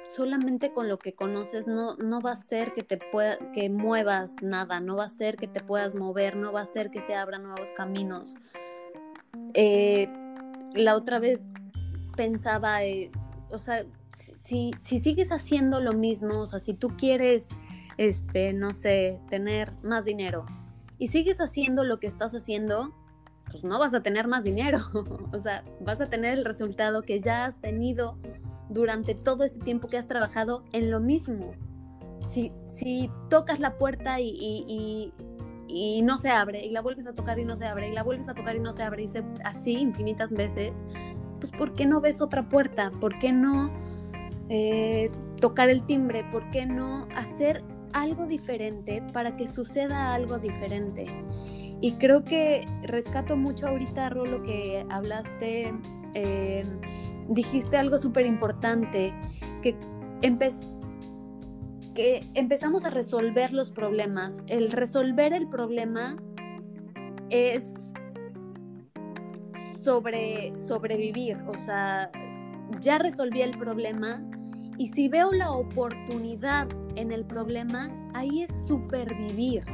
solamente 0.08 0.72
con 0.72 0.88
lo 0.88 0.98
que 0.98 1.14
conoces 1.14 1.66
no, 1.66 1.96
no 1.96 2.20
va 2.20 2.32
a 2.32 2.36
ser 2.36 2.72
que 2.72 2.82
te 2.82 2.96
pueda, 2.96 3.38
que 3.52 3.68
muevas 3.68 4.36
nada, 4.42 4.80
no 4.80 4.96
va 4.96 5.04
a 5.04 5.08
ser 5.08 5.36
que 5.36 5.48
te 5.48 5.60
puedas 5.60 5.94
mover, 5.94 6.36
no 6.36 6.52
va 6.52 6.62
a 6.62 6.66
ser 6.66 6.90
que 6.90 7.00
se 7.00 7.14
abran 7.14 7.42
nuevos 7.42 7.70
caminos. 7.72 8.34
Eh, 9.54 10.08
la 10.74 10.96
otra 10.96 11.18
vez 11.18 11.42
pensaba, 12.16 12.84
eh, 12.84 13.10
o 13.50 13.58
sea, 13.58 13.84
si, 14.16 14.72
si, 14.78 14.98
sigues 14.98 15.30
haciendo 15.30 15.80
lo 15.80 15.92
mismo, 15.92 16.40
o 16.40 16.46
sea, 16.46 16.58
si 16.58 16.74
tú 16.74 16.88
quieres, 16.96 17.48
este, 17.96 18.52
no 18.52 18.74
sé, 18.74 19.20
tener 19.28 19.72
más 19.82 20.04
dinero 20.04 20.46
y 20.98 21.08
sigues 21.08 21.40
haciendo 21.40 21.84
lo 21.84 22.00
que 22.00 22.06
estás 22.06 22.34
haciendo, 22.34 22.94
pues 23.50 23.64
no 23.64 23.78
vas 23.78 23.94
a 23.94 24.02
tener 24.02 24.26
más 24.26 24.44
dinero, 24.44 24.78
o 25.32 25.38
sea, 25.38 25.64
vas 25.80 26.00
a 26.00 26.06
tener 26.06 26.36
el 26.36 26.44
resultado 26.44 27.02
que 27.02 27.20
ya 27.20 27.44
has 27.44 27.60
tenido 27.60 28.18
durante 28.70 29.14
todo 29.14 29.44
ese 29.44 29.58
tiempo 29.58 29.88
que 29.88 29.98
has 29.98 30.08
trabajado 30.08 30.64
en 30.72 30.90
lo 30.90 31.00
mismo. 31.00 31.52
Si, 32.20 32.52
si 32.66 33.10
tocas 33.30 33.60
la 33.60 33.78
puerta 33.78 34.20
y, 34.20 35.12
y 35.68 36.02
no 36.02 36.18
se 36.18 36.30
abre, 36.30 36.64
y 36.64 36.70
la 36.70 36.80
vuelves 36.80 37.06
a 37.06 37.14
tocar 37.14 37.38
y 37.38 37.44
no 37.44 37.54
se 37.54 37.66
abre, 37.66 37.88
y 37.88 37.92
la 37.92 38.02
vuelves 38.02 38.28
a 38.28 38.34
tocar 38.34 38.56
y 38.56 38.60
no 38.60 38.72
se 38.72 38.82
abre, 38.82 39.04
y 39.04 39.10
así 39.44 39.72
infinitas 39.72 40.32
veces, 40.32 40.82
pues 41.38 41.52
¿por 41.52 41.74
qué 41.74 41.86
no 41.86 42.00
ves 42.00 42.20
otra 42.20 42.48
puerta? 42.48 42.90
¿Por 43.00 43.18
qué 43.18 43.32
no 43.32 43.70
eh, 44.48 45.10
tocar 45.40 45.68
el 45.68 45.84
timbre? 45.84 46.24
¿Por 46.32 46.50
qué 46.50 46.66
no 46.66 47.06
hacer 47.14 47.62
algo 47.92 48.26
diferente 48.26 49.02
para 49.12 49.36
que 49.36 49.46
suceda 49.46 50.14
algo 50.14 50.38
diferente? 50.38 51.06
Y 51.80 51.92
creo 51.92 52.24
que 52.24 52.66
rescato 52.82 53.36
mucho 53.36 53.68
ahorita, 53.68 54.08
Rolo, 54.08 54.42
que 54.42 54.84
hablaste, 54.90 55.72
eh, 56.14 56.64
dijiste 57.28 57.76
algo 57.76 57.98
súper 57.98 58.26
importante, 58.26 59.14
que 59.62 59.76
empezó 60.22 60.78
empezamos 62.34 62.84
a 62.84 62.90
resolver 62.90 63.52
los 63.52 63.70
problemas. 63.70 64.42
El 64.46 64.70
resolver 64.70 65.32
el 65.32 65.48
problema 65.48 66.16
es 67.28 67.74
sobre 69.82 70.52
sobrevivir, 70.68 71.36
o 71.48 71.54
sea, 71.64 72.10
ya 72.80 72.98
resolví 72.98 73.42
el 73.42 73.56
problema 73.58 74.22
Y 74.78 74.88
si 74.88 75.08
veo 75.08 75.32
la 75.32 75.50
oportunidad 75.50 76.68
en 76.94 77.10
el 77.10 77.24
problema, 77.24 77.90
ahí 78.14 78.42
es 78.42 78.50
supervivir. 78.68 79.64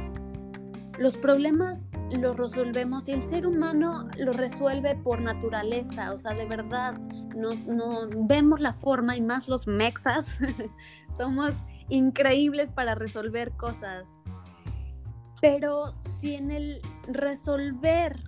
Los 0.97 1.15
problemas 1.15 1.77
los 2.11 2.37
resolvemos 2.37 3.07
y 3.07 3.13
el 3.13 3.23
ser 3.23 3.47
humano 3.47 4.07
lo 4.17 4.33
resuelve 4.33 4.95
por 4.95 5.21
naturaleza, 5.21 6.13
o 6.13 6.17
sea, 6.17 6.33
de 6.33 6.45
verdad, 6.45 6.99
nos, 7.35 7.65
no, 7.65 8.07
vemos 8.27 8.59
la 8.59 8.73
forma 8.73 9.17
y 9.17 9.21
más 9.21 9.47
los 9.47 9.67
mexas, 9.67 10.37
somos 11.17 11.53
increíbles 11.89 12.71
para 12.71 12.95
resolver 12.95 13.51
cosas. 13.51 14.07
Pero 15.41 15.93
si 16.19 16.35
en 16.35 16.51
el 16.51 16.81
resolver 17.07 18.19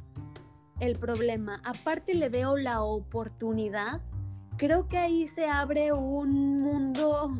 el 0.79 0.97
problema, 0.97 1.61
aparte 1.65 2.13
le 2.13 2.29
veo 2.29 2.57
la 2.57 2.81
oportunidad, 2.83 4.01
creo 4.57 4.87
que 4.87 4.97
ahí 4.97 5.27
se 5.27 5.47
abre 5.47 5.93
un 5.93 6.59
mundo 6.61 7.31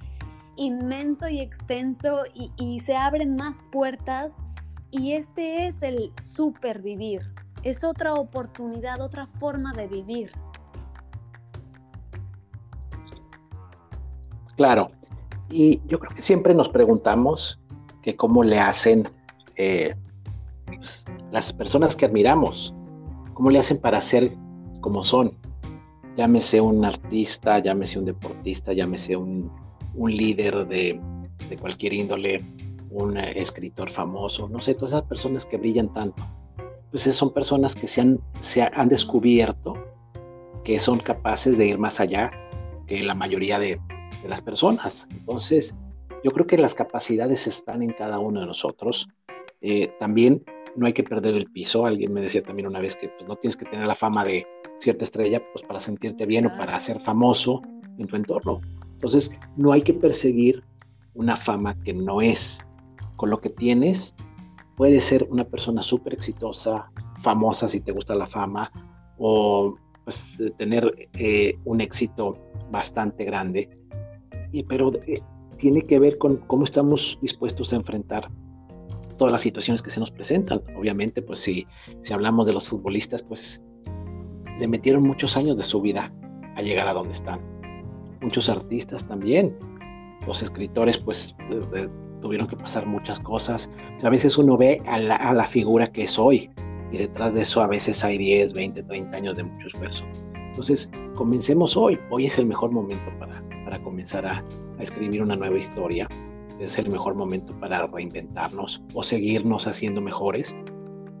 inmenso 0.56 1.28
y 1.28 1.40
extenso 1.40 2.24
y, 2.34 2.80
se 2.80 2.96
abren 2.96 3.36
más 3.36 3.62
puertas 3.70 4.32
y 4.90 5.12
este 5.12 5.66
es 5.66 5.82
el 5.82 6.12
supervivir, 6.34 7.22
es 7.62 7.84
otra 7.84 8.14
oportunidad, 8.14 9.00
otra 9.00 9.26
forma 9.26 9.72
de 9.72 9.88
vivir. 9.88 10.32
Claro, 14.56 14.88
y 15.50 15.80
yo 15.86 15.98
creo 16.00 16.14
que 16.14 16.22
siempre 16.22 16.54
nos 16.54 16.68
preguntamos 16.68 17.60
que 18.02 18.16
cómo 18.16 18.42
le 18.42 18.58
hacen 18.58 19.08
eh, 19.56 19.94
pues, 20.66 21.04
las 21.30 21.52
personas 21.52 21.94
que 21.94 22.06
admiramos, 22.06 22.74
cómo 23.34 23.50
le 23.50 23.58
hacen 23.60 23.80
para 23.80 24.00
ser 24.00 24.36
como 24.80 25.02
son 25.02 25.36
llámese 26.18 26.60
un 26.60 26.84
artista, 26.84 27.60
llámese 27.60 27.96
un 27.96 28.04
deportista, 28.04 28.72
llámese 28.72 29.14
un, 29.14 29.52
líder 29.94 30.66
de, 30.66 31.00
cualquier 31.60 31.92
índole, 31.92 32.44
un 32.90 33.16
eh, 33.16 33.32
escritor 33.36 33.90
famoso, 33.90 34.48
no 34.48 34.60
sé, 34.60 34.74
todas 34.74 34.92
esas 34.92 35.04
personas 35.04 35.46
que 35.46 35.56
brillan 35.56 35.92
tanto, 35.92 36.22
pues 36.90 37.02
son 37.02 37.32
personas 37.32 37.74
que 37.74 37.86
se 37.86 38.00
han, 38.00 38.20
se 38.40 38.62
han 38.62 38.88
descubierto 38.88 39.74
que 40.64 40.78
son 40.78 40.98
capaces 40.98 41.56
de 41.56 41.66
ir 41.66 41.78
más 41.78 42.00
allá 42.00 42.30
que 42.86 43.00
la 43.02 43.14
mayoría 43.14 43.58
de, 43.58 43.80
las 44.26 44.40
personas. 44.40 45.06
Entonces, 45.10 45.74
yo 46.24 46.32
creo 46.32 46.46
que 46.46 46.58
las 46.58 46.74
capacidades 46.74 47.46
están 47.46 47.82
en 47.82 47.92
cada 47.92 48.18
uno 48.18 48.40
de 48.40 48.46
nosotros. 48.46 49.08
Eh, 49.60 49.92
también 50.00 50.42
no 50.76 50.86
hay 50.86 50.92
que 50.92 51.04
perder 51.04 51.36
el 51.36 51.46
piso. 51.46 51.86
Alguien 51.86 52.12
me 52.12 52.20
decía 52.20 52.42
también 52.42 52.66
una 52.66 52.80
vez 52.80 52.96
que 52.96 53.08
pues, 53.08 53.26
no 53.28 53.36
tienes 53.36 53.56
que 53.56 53.64
tener 53.64 53.86
la 53.86 53.94
fama 53.94 54.24
de 54.24 54.44
cierta 54.78 55.04
estrella 55.04 55.40
pues, 55.52 55.64
para 55.64 55.80
sentirte 55.80 56.26
bien 56.26 56.46
o 56.46 56.56
para 56.58 56.78
ser 56.80 57.00
famoso 57.00 57.62
en 57.96 58.06
tu 58.08 58.16
entorno. 58.16 58.60
Entonces, 58.94 59.30
no 59.56 59.72
hay 59.72 59.82
que 59.82 59.94
perseguir 59.94 60.64
una 61.14 61.36
fama 61.36 61.76
que 61.84 61.94
no 61.94 62.20
es. 62.20 62.58
Con 63.18 63.30
lo 63.30 63.40
que 63.40 63.50
tienes, 63.50 64.14
puedes 64.76 65.04
ser 65.04 65.26
una 65.28 65.44
persona 65.44 65.82
súper 65.82 66.14
exitosa, 66.14 66.90
famosa 67.20 67.68
si 67.68 67.80
te 67.80 67.90
gusta 67.90 68.14
la 68.14 68.26
fama, 68.26 68.70
o 69.18 69.74
pues, 70.04 70.40
tener 70.56 71.10
eh, 71.14 71.58
un 71.64 71.80
éxito 71.80 72.38
bastante 72.70 73.24
grande. 73.24 73.68
Y, 74.52 74.62
pero 74.62 74.92
eh, 75.06 75.20
tiene 75.58 75.82
que 75.82 75.98
ver 75.98 76.16
con 76.16 76.36
cómo 76.46 76.62
estamos 76.62 77.18
dispuestos 77.20 77.72
a 77.72 77.76
enfrentar 77.76 78.30
todas 79.16 79.32
las 79.32 79.42
situaciones 79.42 79.82
que 79.82 79.90
se 79.90 79.98
nos 79.98 80.12
presentan. 80.12 80.62
Obviamente, 80.78 81.22
pues 81.22 81.40
si, 81.40 81.66
si 82.02 82.12
hablamos 82.12 82.46
de 82.46 82.52
los 82.52 82.68
futbolistas, 82.68 83.22
pues 83.22 83.60
le 84.60 84.68
metieron 84.68 85.02
muchos 85.02 85.36
años 85.36 85.56
de 85.56 85.64
su 85.64 85.80
vida 85.80 86.12
a 86.54 86.62
llegar 86.62 86.86
a 86.86 86.92
donde 86.92 87.14
están. 87.14 87.40
Muchos 88.20 88.48
artistas 88.48 89.06
también. 89.08 89.58
Los 90.26 90.40
escritores, 90.40 90.98
pues, 90.98 91.34
tuvieron 92.20 92.46
que 92.46 92.56
pasar 92.56 92.86
muchas 92.86 93.20
cosas. 93.20 93.70
a 94.02 94.08
veces 94.10 94.38
uno 94.38 94.56
ve 94.56 94.82
a 94.86 94.98
la, 94.98 95.16
a 95.16 95.32
la, 95.32 95.46
figura 95.46 95.86
que 95.86 96.04
es 96.04 96.18
hoy 96.18 96.50
y 96.92 96.98
detrás 96.98 97.34
de 97.34 97.42
eso 97.42 97.60
a 97.60 97.66
veces 97.66 98.02
hay 98.04 98.18
10, 98.18 98.52
20, 98.52 98.82
30 98.82 99.16
años 99.16 99.36
de 99.36 99.44
mucho 99.44 99.66
esfuerzo. 99.68 100.04
Entonces, 100.34 100.90
comencemos 101.14 101.76
hoy. 101.76 101.98
Hoy 102.10 102.26
es 102.26 102.38
el 102.38 102.46
mejor 102.46 102.72
momento 102.72 103.10
para, 103.18 103.42
para 103.64 103.80
comenzar 103.82 104.26
a, 104.26 104.42
a 104.78 104.82
escribir 104.82 105.22
una 105.22 105.36
nueva 105.36 105.56
historia 105.56 106.08
es 106.58 106.78
el 106.78 106.90
mejor 106.90 107.14
momento 107.14 107.58
para 107.60 107.86
reinventarnos 107.86 108.82
o 108.94 109.02
seguirnos 109.02 109.66
haciendo 109.66 110.00
mejores. 110.00 110.56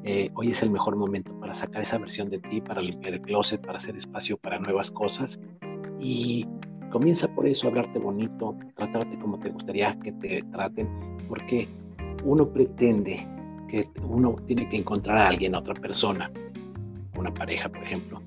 Eh, 0.04 0.30
hoy 0.34 0.50
es 0.50 0.62
el 0.62 0.70
mejor 0.70 0.96
momento 0.96 1.38
para 1.38 1.54
sacar 1.54 1.82
esa 1.82 1.98
versión 1.98 2.28
de 2.28 2.38
ti, 2.40 2.60
para 2.60 2.80
limpiar 2.80 3.14
el 3.14 3.20
closet, 3.20 3.64
para 3.64 3.78
hacer 3.78 3.96
espacio 3.96 4.36
para 4.38 4.58
nuevas 4.58 4.90
cosas. 4.90 5.38
Y 6.00 6.46
comienza 6.90 7.28
por 7.28 7.46
eso, 7.46 7.68
hablarte 7.68 7.98
bonito, 7.98 8.56
tratarte 8.74 9.18
como 9.18 9.38
te 9.38 9.50
gustaría 9.50 9.98
que 10.00 10.12
te 10.12 10.42
traten, 10.50 10.88
porque 11.28 11.68
uno 12.24 12.48
pretende 12.48 13.26
que 13.68 13.86
uno 14.02 14.36
tiene 14.46 14.68
que 14.68 14.76
encontrar 14.76 15.18
a 15.18 15.28
alguien, 15.28 15.54
a 15.54 15.58
otra 15.58 15.74
persona, 15.74 16.30
una 17.16 17.32
pareja, 17.32 17.68
por 17.68 17.82
ejemplo, 17.82 18.22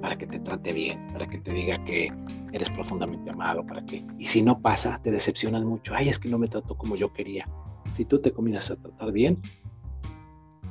para 0.00 0.16
que 0.16 0.26
te 0.26 0.38
trate 0.40 0.72
bien, 0.72 1.06
para 1.12 1.26
que 1.26 1.38
te 1.38 1.52
diga 1.52 1.82
que 1.84 2.12
eres 2.52 2.70
profundamente 2.70 3.30
amado, 3.30 3.66
para 3.66 3.84
que, 3.84 4.04
y 4.18 4.26
si 4.26 4.42
no 4.42 4.60
pasa, 4.60 5.00
te 5.02 5.10
decepcionas 5.10 5.64
mucho, 5.64 5.94
ay, 5.94 6.08
es 6.08 6.18
que 6.18 6.28
no 6.28 6.38
me 6.38 6.48
trató 6.48 6.76
como 6.76 6.96
yo 6.96 7.12
quería. 7.12 7.48
Si 7.94 8.04
tú 8.04 8.20
te 8.20 8.32
comienzas 8.32 8.72
a 8.72 8.76
tratar 8.76 9.12
bien, 9.12 9.40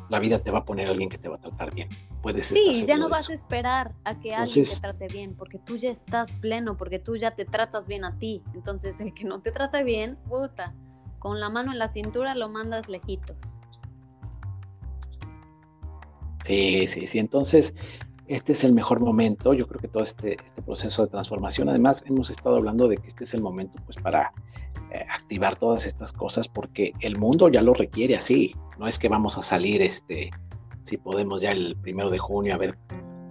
la 0.09 0.19
vida 0.19 0.39
te 0.39 0.51
va 0.51 0.59
a 0.59 0.65
poner 0.65 0.87
a 0.87 0.91
alguien 0.91 1.09
que 1.09 1.17
te 1.17 1.29
va 1.29 1.37
a 1.37 1.39
tratar 1.39 1.73
bien. 1.73 1.89
Puedes 2.23 2.47
sí, 2.47 2.85
ya 2.87 2.95
no 2.95 3.09
vas 3.09 3.29
a 3.29 3.33
esperar 3.33 3.93
a 4.05 4.17
que 4.17 4.33
alguien 4.33 4.65
te 4.65 4.79
trate 4.79 5.07
bien, 5.09 5.35
porque 5.35 5.59
tú 5.59 5.75
ya 5.75 5.91
estás 5.91 6.31
pleno, 6.31 6.77
porque 6.77 6.97
tú 6.97 7.17
ya 7.17 7.35
te 7.35 7.43
tratas 7.43 7.85
bien 7.85 8.05
a 8.05 8.17
ti. 8.17 8.41
Entonces, 8.53 9.01
el 9.01 9.13
que 9.13 9.25
no 9.25 9.41
te 9.41 9.51
trata 9.51 9.83
bien, 9.83 10.17
puta, 10.29 10.73
con 11.19 11.41
la 11.41 11.49
mano 11.49 11.73
en 11.73 11.79
la 11.79 11.89
cintura 11.89 12.33
lo 12.33 12.47
mandas 12.47 12.87
lejitos. 12.87 13.35
Sí, 16.45 16.87
sí, 16.87 17.07
sí. 17.07 17.19
Entonces, 17.19 17.75
este 18.27 18.53
es 18.53 18.63
el 18.63 18.71
mejor 18.71 19.01
momento. 19.01 19.53
Yo 19.53 19.67
creo 19.67 19.81
que 19.81 19.89
todo 19.89 20.03
este, 20.03 20.37
este 20.45 20.61
proceso 20.61 21.03
de 21.03 21.09
transformación, 21.09 21.67
además 21.67 22.05
hemos 22.07 22.29
estado 22.29 22.55
hablando 22.55 22.87
de 22.87 22.99
que 22.99 23.09
este 23.09 23.25
es 23.25 23.33
el 23.33 23.41
momento 23.41 23.79
pues 23.85 23.97
para 23.97 24.31
eh, 24.91 25.05
activar 25.09 25.57
todas 25.57 25.85
estas 25.85 26.13
cosas 26.13 26.47
porque 26.47 26.93
el 27.01 27.17
mundo 27.17 27.49
ya 27.49 27.61
lo 27.61 27.73
requiere 27.73 28.15
así. 28.15 28.55
No 28.79 28.87
es 28.87 28.97
que 28.97 29.09
vamos 29.09 29.37
a 29.37 29.43
salir, 29.43 29.81
este, 29.81 30.31
si 30.83 30.97
podemos 30.97 31.41
ya 31.41 31.51
el 31.51 31.75
primero 31.81 32.09
de 32.09 32.17
junio 32.17 32.53
a 32.53 32.57
ver, 32.57 32.77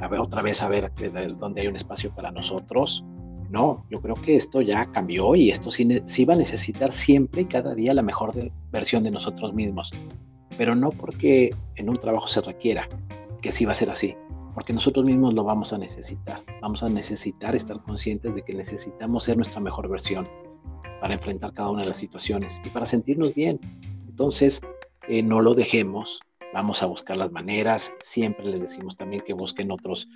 a 0.00 0.08
ver 0.08 0.20
otra 0.20 0.42
vez 0.42 0.62
a 0.62 0.68
ver 0.68 0.90
dónde 1.38 1.60
hay 1.60 1.66
un 1.66 1.76
espacio 1.76 2.14
para 2.14 2.30
nosotros. 2.30 3.04
No, 3.50 3.84
yo 3.90 4.00
creo 4.00 4.14
que 4.14 4.36
esto 4.36 4.62
ya 4.62 4.90
cambió 4.92 5.34
y 5.34 5.50
esto 5.50 5.70
sí, 5.70 6.24
va 6.24 6.34
a 6.34 6.36
necesitar 6.36 6.90
siempre 6.92 7.42
y 7.42 7.44
cada 7.44 7.74
día 7.74 7.92
la 7.92 8.02
mejor 8.02 8.32
versión 8.70 9.04
de 9.04 9.10
nosotros 9.10 9.52
mismos. 9.52 9.92
Pero 10.56 10.74
no 10.74 10.90
porque 10.90 11.50
en 11.76 11.90
un 11.90 11.96
trabajo 11.96 12.28
se 12.28 12.40
requiera, 12.40 12.88
que 13.42 13.52
sí 13.52 13.66
va 13.66 13.72
a 13.72 13.74
ser 13.74 13.90
así, 13.90 14.16
porque 14.54 14.72
nosotros 14.72 15.04
mismos 15.04 15.34
lo 15.34 15.44
vamos 15.44 15.74
a 15.74 15.78
necesitar. 15.78 16.42
Vamos 16.62 16.82
a 16.82 16.88
necesitar 16.88 17.54
estar 17.54 17.82
conscientes 17.82 18.34
de 18.34 18.42
que 18.42 18.54
necesitamos 18.54 19.24
ser 19.24 19.36
nuestra 19.36 19.60
mejor 19.60 19.86
versión 19.88 20.26
para 21.02 21.14
enfrentar 21.14 21.52
cada 21.52 21.68
una 21.70 21.82
de 21.82 21.88
las 21.88 21.98
situaciones 21.98 22.58
y 22.64 22.70
para 22.70 22.86
sentirnos 22.86 23.34
bien. 23.34 23.60
Entonces, 24.08 24.62
eh, 25.08 25.22
no 25.22 25.40
lo 25.40 25.52
dejemos, 25.52 26.20
vamos 26.52 26.82
a 26.82 26.86
buscar 26.86 27.16
las 27.16 27.32
maneras. 27.32 27.92
Siempre 28.00 28.46
les 28.46 28.60
decimos 28.60 28.96
también 28.96 29.22
que 29.26 29.32
busquen 29.32 29.70
otros, 29.70 30.08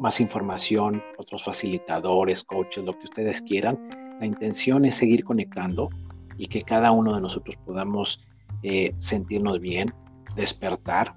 más 0.00 0.20
información, 0.20 1.02
otros 1.18 1.44
facilitadores, 1.44 2.42
coaches, 2.42 2.84
lo 2.84 2.98
que 2.98 3.04
ustedes 3.04 3.42
quieran. 3.42 3.78
La 4.20 4.26
intención 4.26 4.84
es 4.84 4.96
seguir 4.96 5.24
conectando 5.24 5.90
y 6.36 6.46
que 6.46 6.62
cada 6.62 6.90
uno 6.92 7.14
de 7.14 7.20
nosotros 7.20 7.56
podamos 7.64 8.20
eh, 8.62 8.94
sentirnos 8.98 9.60
bien, 9.60 9.92
despertar, 10.34 11.14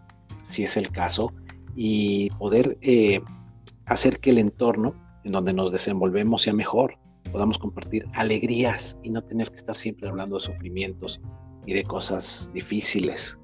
si 0.47 0.63
es 0.63 0.77
el 0.77 0.91
caso, 0.91 1.33
y 1.75 2.29
poder 2.31 2.77
eh, 2.81 3.21
hacer 3.85 4.19
que 4.19 4.31
el 4.31 4.39
entorno 4.39 4.93
en 5.23 5.31
donde 5.31 5.53
nos 5.53 5.71
desenvolvemos 5.71 6.41
sea 6.41 6.53
mejor, 6.53 6.97
podamos 7.31 7.57
compartir 7.57 8.05
alegrías 8.13 8.97
y 9.03 9.09
no 9.09 9.21
tener 9.21 9.49
que 9.49 9.57
estar 9.57 9.75
siempre 9.75 10.09
hablando 10.09 10.35
de 10.35 10.41
sufrimientos 10.41 11.21
y 11.65 11.73
de 11.73 11.83
cosas 11.83 12.49
difíciles. 12.53 13.40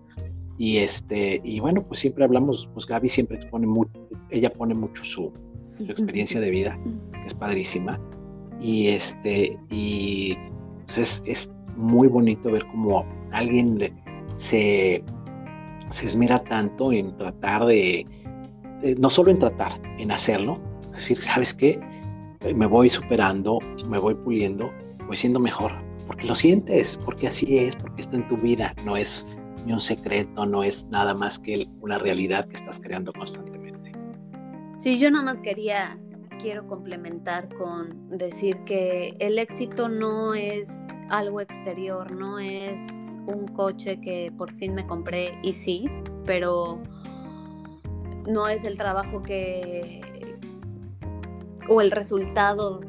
Y 0.57 0.77
este, 0.77 1.39
y 1.43 1.59
bueno, 1.59 1.83
pues 1.83 1.99
siempre 1.99 2.23
hablamos, 2.23 2.69
pues 2.73 2.85
Gaby 2.87 3.09
siempre 3.09 3.37
expone 3.37 3.67
mucho, 3.67 3.91
ella 4.31 4.51
pone 4.51 4.73
mucho 4.73 5.03
su, 5.03 5.31
experiencia 5.79 6.41
de 6.41 6.49
vida, 6.49 6.79
que 7.13 7.25
es 7.27 7.33
padrísima. 7.33 7.99
Y 8.59 8.87
este, 8.87 9.57
y 9.69 10.35
pues 10.85 10.97
es, 10.97 11.23
es, 11.25 11.51
muy 11.75 12.07
bonito 12.07 12.51
ver 12.51 12.65
cómo 12.71 13.05
alguien 13.31 13.77
le, 13.77 13.93
se, 14.37 15.03
se 15.91 16.05
esmera 16.07 16.39
tanto 16.39 16.91
en 16.91 17.15
tratar 17.17 17.67
de, 17.67 18.03
eh, 18.83 18.95
no 18.99 19.09
solo 19.09 19.31
en 19.31 19.39
tratar, 19.39 19.71
en 19.97 20.11
hacerlo. 20.11 20.59
Es 20.85 20.91
decir, 20.91 21.17
¿sabes 21.21 21.53
qué? 21.53 21.79
Eh, 22.41 22.53
me 22.53 22.65
voy 22.65 22.89
superando, 22.89 23.59
me 23.89 23.99
voy 23.99 24.15
puliendo, 24.15 24.71
voy 25.07 25.17
siendo 25.17 25.39
mejor. 25.39 25.71
Porque 26.07 26.25
lo 26.25 26.35
sientes, 26.35 26.97
porque 27.03 27.27
así 27.27 27.57
es, 27.57 27.75
porque 27.75 28.01
está 28.01 28.15
en 28.15 28.27
tu 28.27 28.37
vida. 28.37 28.73
No 28.85 28.95
es 28.95 29.27
un 29.73 29.79
secreto, 29.79 30.45
no 30.45 30.63
es 30.63 30.85
nada 30.85 31.13
más 31.13 31.39
que 31.39 31.67
una 31.81 31.97
realidad 31.97 32.45
que 32.45 32.55
estás 32.55 32.79
creando 32.79 33.13
constantemente. 33.13 33.91
Sí, 34.73 34.97
yo 34.99 35.09
nada 35.11 35.25
más 35.25 35.41
quería 35.41 35.97
quiero 36.39 36.67
complementar 36.67 37.49
con 37.55 38.09
decir 38.09 38.57
que 38.65 39.15
el 39.19 39.39
éxito 39.39 39.89
no 39.89 40.33
es 40.33 40.69
algo 41.09 41.41
exterior, 41.41 42.11
no 42.11 42.39
es 42.39 43.17
un 43.25 43.47
coche 43.47 43.99
que 43.99 44.31
por 44.37 44.51
fin 44.53 44.75
me 44.75 44.85
compré 44.85 45.37
y 45.43 45.53
sí, 45.53 45.89
pero 46.25 46.79
no 48.27 48.47
es 48.47 48.63
el 48.63 48.77
trabajo 48.77 49.23
que 49.23 50.01
o 51.69 51.81
el 51.81 51.91
resultado 51.91 52.81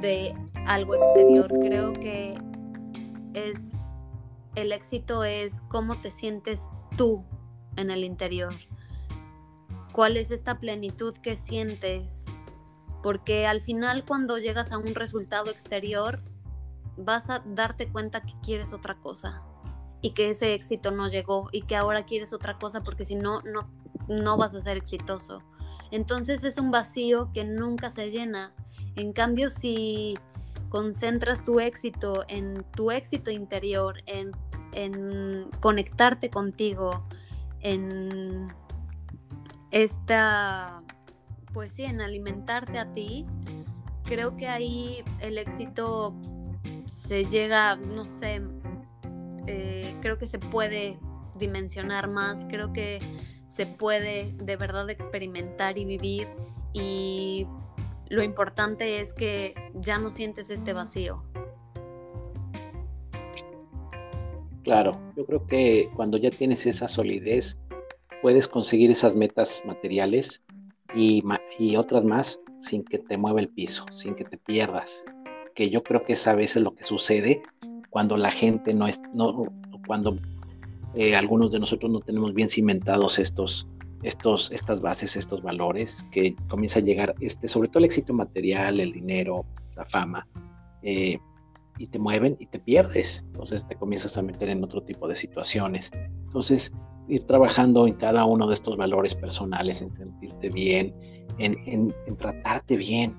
de 0.00 0.34
algo 0.66 0.94
exterior. 0.94 1.48
Creo 1.60 1.92
que 1.92 2.34
es 3.34 3.71
el 4.54 4.72
éxito 4.72 5.24
es 5.24 5.62
cómo 5.68 5.96
te 5.96 6.10
sientes 6.10 6.68
tú 6.96 7.24
en 7.76 7.90
el 7.90 8.04
interior. 8.04 8.54
¿Cuál 9.92 10.16
es 10.16 10.30
esta 10.30 10.58
plenitud 10.58 11.14
que 11.14 11.36
sientes? 11.36 12.24
Porque 13.02 13.46
al 13.46 13.60
final 13.60 14.04
cuando 14.06 14.38
llegas 14.38 14.72
a 14.72 14.78
un 14.78 14.94
resultado 14.94 15.50
exterior 15.50 16.22
vas 16.96 17.30
a 17.30 17.42
darte 17.46 17.88
cuenta 17.90 18.22
que 18.22 18.34
quieres 18.42 18.72
otra 18.72 18.96
cosa 18.96 19.42
y 20.02 20.10
que 20.10 20.30
ese 20.30 20.54
éxito 20.54 20.90
no 20.90 21.08
llegó 21.08 21.48
y 21.52 21.62
que 21.62 21.76
ahora 21.76 22.04
quieres 22.04 22.32
otra 22.32 22.58
cosa 22.58 22.82
porque 22.82 23.04
si 23.04 23.14
no 23.14 23.40
no 23.42 23.68
no 24.08 24.36
vas 24.36 24.54
a 24.54 24.60
ser 24.60 24.76
exitoso. 24.76 25.42
Entonces 25.90 26.42
es 26.44 26.58
un 26.58 26.70
vacío 26.70 27.30
que 27.32 27.44
nunca 27.44 27.90
se 27.90 28.10
llena. 28.10 28.52
En 28.96 29.12
cambio 29.12 29.50
si 29.50 30.18
concentras 30.72 31.44
tu 31.44 31.60
éxito 31.60 32.24
en 32.28 32.64
tu 32.74 32.90
éxito 32.90 33.30
interior, 33.30 33.96
en, 34.06 34.32
conectarte 35.60 36.30
contigo, 36.30 37.06
en 37.60 38.48
esta, 39.70 40.82
pues 41.52 41.72
sí, 41.72 41.82
en 41.82 42.00
alimentarte 42.00 42.78
a 42.78 42.90
ti, 42.94 43.26
creo 44.04 44.34
que 44.38 44.48
ahí 44.48 45.04
el 45.20 45.36
éxito 45.36 46.14
se 46.86 47.26
llega, 47.26 47.76
no 47.76 48.06
sé, 48.06 48.40
eh, 49.46 49.94
creo 50.00 50.16
que 50.16 50.26
se 50.26 50.38
puede 50.38 50.98
dimensionar 51.34 52.08
más, 52.08 52.46
creo 52.48 52.72
que 52.72 52.98
se 53.48 53.66
puede 53.66 54.34
de 54.38 54.56
verdad 54.56 54.88
experimentar 54.88 55.76
y 55.76 55.84
vivir 55.84 56.28
y 56.72 57.46
lo 58.12 58.22
importante 58.22 59.00
es 59.00 59.14
que 59.14 59.54
ya 59.72 59.96
no 59.96 60.10
sientes 60.10 60.50
este 60.50 60.74
vacío. 60.74 61.22
Claro, 64.64 64.92
yo 65.16 65.24
creo 65.24 65.46
que 65.46 65.88
cuando 65.96 66.18
ya 66.18 66.30
tienes 66.30 66.66
esa 66.66 66.88
solidez, 66.88 67.58
puedes 68.20 68.48
conseguir 68.48 68.90
esas 68.90 69.14
metas 69.14 69.62
materiales 69.64 70.42
y, 70.94 71.24
otras 71.74 72.04
más 72.04 72.38
sin 72.60 72.84
que 72.84 72.98
te 72.98 73.16
mueva 73.16 73.40
el 73.40 73.48
piso, 73.48 73.86
sin 73.92 74.14
que 74.14 74.24
te 74.24 74.36
pierdas. 74.36 75.06
Que 75.54 75.70
yo 75.70 75.82
creo 75.82 76.04
que 76.04 76.12
es 76.12 76.26
a 76.26 76.34
veces 76.34 76.62
lo 76.62 76.74
que 76.74 76.84
sucede 76.84 77.42
cuando 77.88 78.18
la 78.18 78.30
gente 78.30 78.74
no 78.74 78.86
es, 78.88 79.00
no, 79.14 79.46
cuando 79.86 80.18
eh, 80.94 81.16
algunos 81.16 81.50
de 81.50 81.60
nosotros 81.60 81.90
no 81.90 82.00
tenemos 82.00 82.34
bien 82.34 82.50
cimentados 82.50 83.18
estos, 83.18 83.66
estos, 84.02 84.50
estas 84.50 84.80
bases, 84.80 85.16
estos 85.16 85.42
valores, 85.42 86.06
que 86.10 86.34
comienza 86.48 86.80
a 86.80 86.82
llegar, 86.82 87.14
este, 87.20 87.48
sobre 87.48 87.68
todo 87.68 87.78
el 87.80 87.84
éxito 87.84 88.12
material, 88.12 88.80
el 88.80 88.92
dinero, 88.92 89.44
la 89.76 89.84
fama, 89.84 90.26
eh, 90.82 91.18
y 91.78 91.86
te 91.86 91.98
mueven 91.98 92.36
y 92.38 92.46
te 92.46 92.58
pierdes. 92.58 93.24
Entonces 93.26 93.66
te 93.66 93.76
comienzas 93.76 94.16
a 94.18 94.22
meter 94.22 94.48
en 94.48 94.62
otro 94.62 94.82
tipo 94.82 95.08
de 95.08 95.16
situaciones. 95.16 95.90
Entonces, 96.24 96.72
ir 97.08 97.24
trabajando 97.24 97.86
en 97.86 97.94
cada 97.94 98.24
uno 98.24 98.46
de 98.46 98.54
estos 98.54 98.76
valores 98.76 99.14
personales, 99.14 99.82
en 99.82 99.90
sentirte 99.90 100.48
bien, 100.50 100.94
en, 101.38 101.56
en, 101.66 102.16
tratarte 102.16 102.76
bien, 102.76 103.16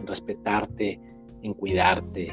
en 0.00 0.06
respetarte, 0.06 1.00
en 1.42 1.54
cuidarte. 1.54 2.28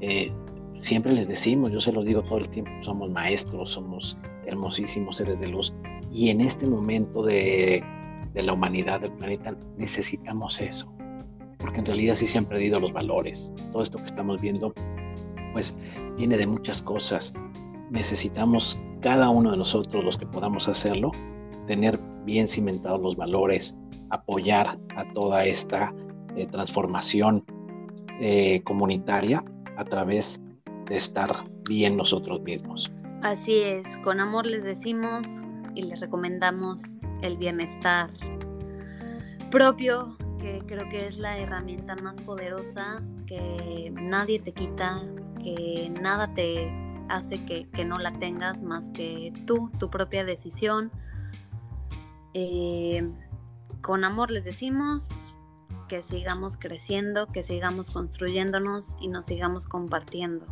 Eh, 0.00 0.32
siempre 0.78 1.12
les 1.12 1.28
decimos, 1.28 1.72
yo 1.72 1.80
se 1.80 1.92
los 1.92 2.04
digo 2.04 2.22
todo 2.22 2.38
el 2.38 2.48
tiempo, 2.48 2.70
somos 2.82 3.10
maestros, 3.10 3.70
somos 3.70 4.18
hermosísimos 4.46 5.16
seres 5.16 5.40
de 5.40 5.48
luz, 5.48 5.72
y 6.14 6.30
en 6.30 6.40
este 6.40 6.64
momento 6.64 7.24
de, 7.24 7.82
la 8.34 8.52
humanidad, 8.52 9.00
del 9.00 9.12
planeta, 9.12 9.56
necesitamos 9.76 10.60
eso. 10.60 10.90
Porque 11.58 11.80
en 11.80 11.86
realidad 11.86 12.14
sí 12.14 12.28
se 12.28 12.38
han 12.38 12.44
perdido 12.44 12.78
los 12.78 12.92
valores. 12.92 13.52
Todo 13.72 13.82
esto 13.82 13.98
que 13.98 14.06
estamos 14.06 14.40
viendo, 14.40 14.72
pues 15.52 15.76
viene 16.16 16.36
de 16.36 16.46
muchas 16.46 16.80
cosas. 16.80 17.34
Necesitamos 17.90 18.78
cada 19.00 19.28
uno 19.28 19.50
de 19.50 19.56
nosotros, 19.56 20.04
los 20.04 20.16
que 20.16 20.26
podamos 20.26 20.68
hacerlo, 20.68 21.10
tener 21.66 21.98
bien 22.24 22.46
cimentados 22.46 23.00
los 23.00 23.16
valores, 23.16 23.76
apoyar 24.10 24.78
a 24.96 25.04
toda 25.14 25.44
esta 25.44 25.92
eh, 26.36 26.46
transformación 26.46 27.44
eh, 28.20 28.62
comunitaria 28.62 29.44
a 29.76 29.84
través 29.84 30.40
de 30.86 30.96
estar 30.96 31.30
bien 31.68 31.96
nosotros 31.96 32.40
mismos. 32.42 32.92
Así 33.22 33.54
es, 33.62 33.86
con 34.04 34.20
amor 34.20 34.46
les 34.46 34.62
decimos, 34.62 35.26
y 35.74 35.82
les 35.82 36.00
recomendamos 36.00 36.82
el 37.22 37.36
bienestar 37.36 38.10
propio, 39.50 40.16
que 40.38 40.62
creo 40.66 40.88
que 40.90 41.06
es 41.06 41.16
la 41.16 41.38
herramienta 41.38 41.96
más 41.96 42.20
poderosa 42.20 43.02
que 43.26 43.92
nadie 43.94 44.38
te 44.38 44.52
quita, 44.52 45.02
que 45.42 45.92
nada 46.00 46.32
te 46.34 46.70
hace 47.08 47.44
que, 47.44 47.84
no 47.84 47.98
la 47.98 48.12
tengas 48.18 48.62
más 48.62 48.90
que 48.90 49.32
tú, 49.46 49.70
tu 49.78 49.90
propia 49.90 50.24
decisión. 50.24 50.90
Eh, 52.34 53.08
con 53.80 54.04
amor 54.04 54.30
les 54.30 54.44
decimos 54.44 55.08
que 55.88 56.02
sigamos 56.02 56.56
creciendo, 56.56 57.26
que 57.28 57.42
sigamos 57.42 57.90
construyéndonos 57.90 58.96
y 59.00 59.08
nos 59.08 59.26
sigamos 59.26 59.66
compartiendo. 59.66 60.46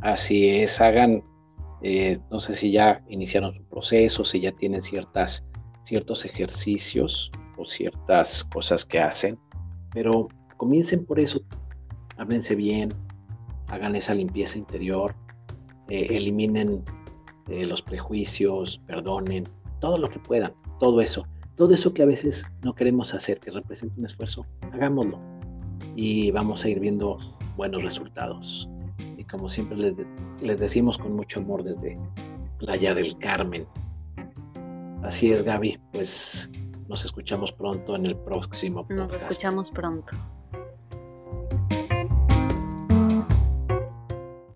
Así 0.00 0.48
es, 0.48 0.80
hagan 0.80 1.24
eh, 1.82 2.18
no 2.30 2.40
sé 2.40 2.54
si 2.54 2.72
ya 2.72 3.02
iniciaron 3.08 3.54
su 3.54 3.62
proceso, 3.64 4.24
si 4.24 4.40
ya 4.40 4.52
tienen 4.52 4.82
ciertas, 4.82 5.44
ciertos 5.84 6.24
ejercicios 6.24 7.30
o 7.56 7.64
ciertas 7.66 8.44
cosas 8.44 8.84
que 8.84 8.98
hacen, 8.98 9.38
pero 9.92 10.28
comiencen 10.56 11.04
por 11.04 11.20
eso, 11.20 11.40
háblense 12.16 12.54
bien, 12.54 12.90
hagan 13.68 13.94
esa 13.94 14.14
limpieza 14.14 14.58
interior, 14.58 15.14
eh, 15.88 16.06
eliminen 16.10 16.82
eh, 17.48 17.64
los 17.64 17.82
prejuicios, 17.82 18.80
perdonen, 18.86 19.44
todo 19.80 19.98
lo 19.98 20.08
que 20.08 20.18
puedan, 20.18 20.52
todo 20.80 21.00
eso, 21.00 21.26
todo 21.54 21.74
eso 21.74 21.94
que 21.94 22.02
a 22.02 22.06
veces 22.06 22.44
no 22.62 22.74
queremos 22.74 23.14
hacer, 23.14 23.38
que 23.38 23.50
representa 23.50 23.94
un 23.98 24.06
esfuerzo, 24.06 24.44
hagámoslo 24.72 25.18
y 25.94 26.30
vamos 26.32 26.64
a 26.64 26.68
ir 26.68 26.80
viendo 26.80 27.18
buenos 27.56 27.82
resultados 27.82 28.68
como 29.30 29.48
siempre 29.48 29.94
les, 30.40 30.58
decimos 30.58 30.98
con 30.98 31.14
mucho 31.14 31.40
amor 31.40 31.62
desde 31.62 31.98
Playa 32.58 32.94
del 32.94 33.16
Carmen. 33.18 33.66
Así 35.02 35.32
es, 35.32 35.42
Gaby, 35.42 35.78
pues 35.92 36.50
nos 36.88 37.04
escuchamos 37.04 37.52
pronto 37.52 37.94
en 37.96 38.06
el 38.06 38.16
próximo 38.16 38.86
podcast. 38.86 39.12
Nos 39.12 39.22
escuchamos 39.22 39.70
pronto. 39.70 40.14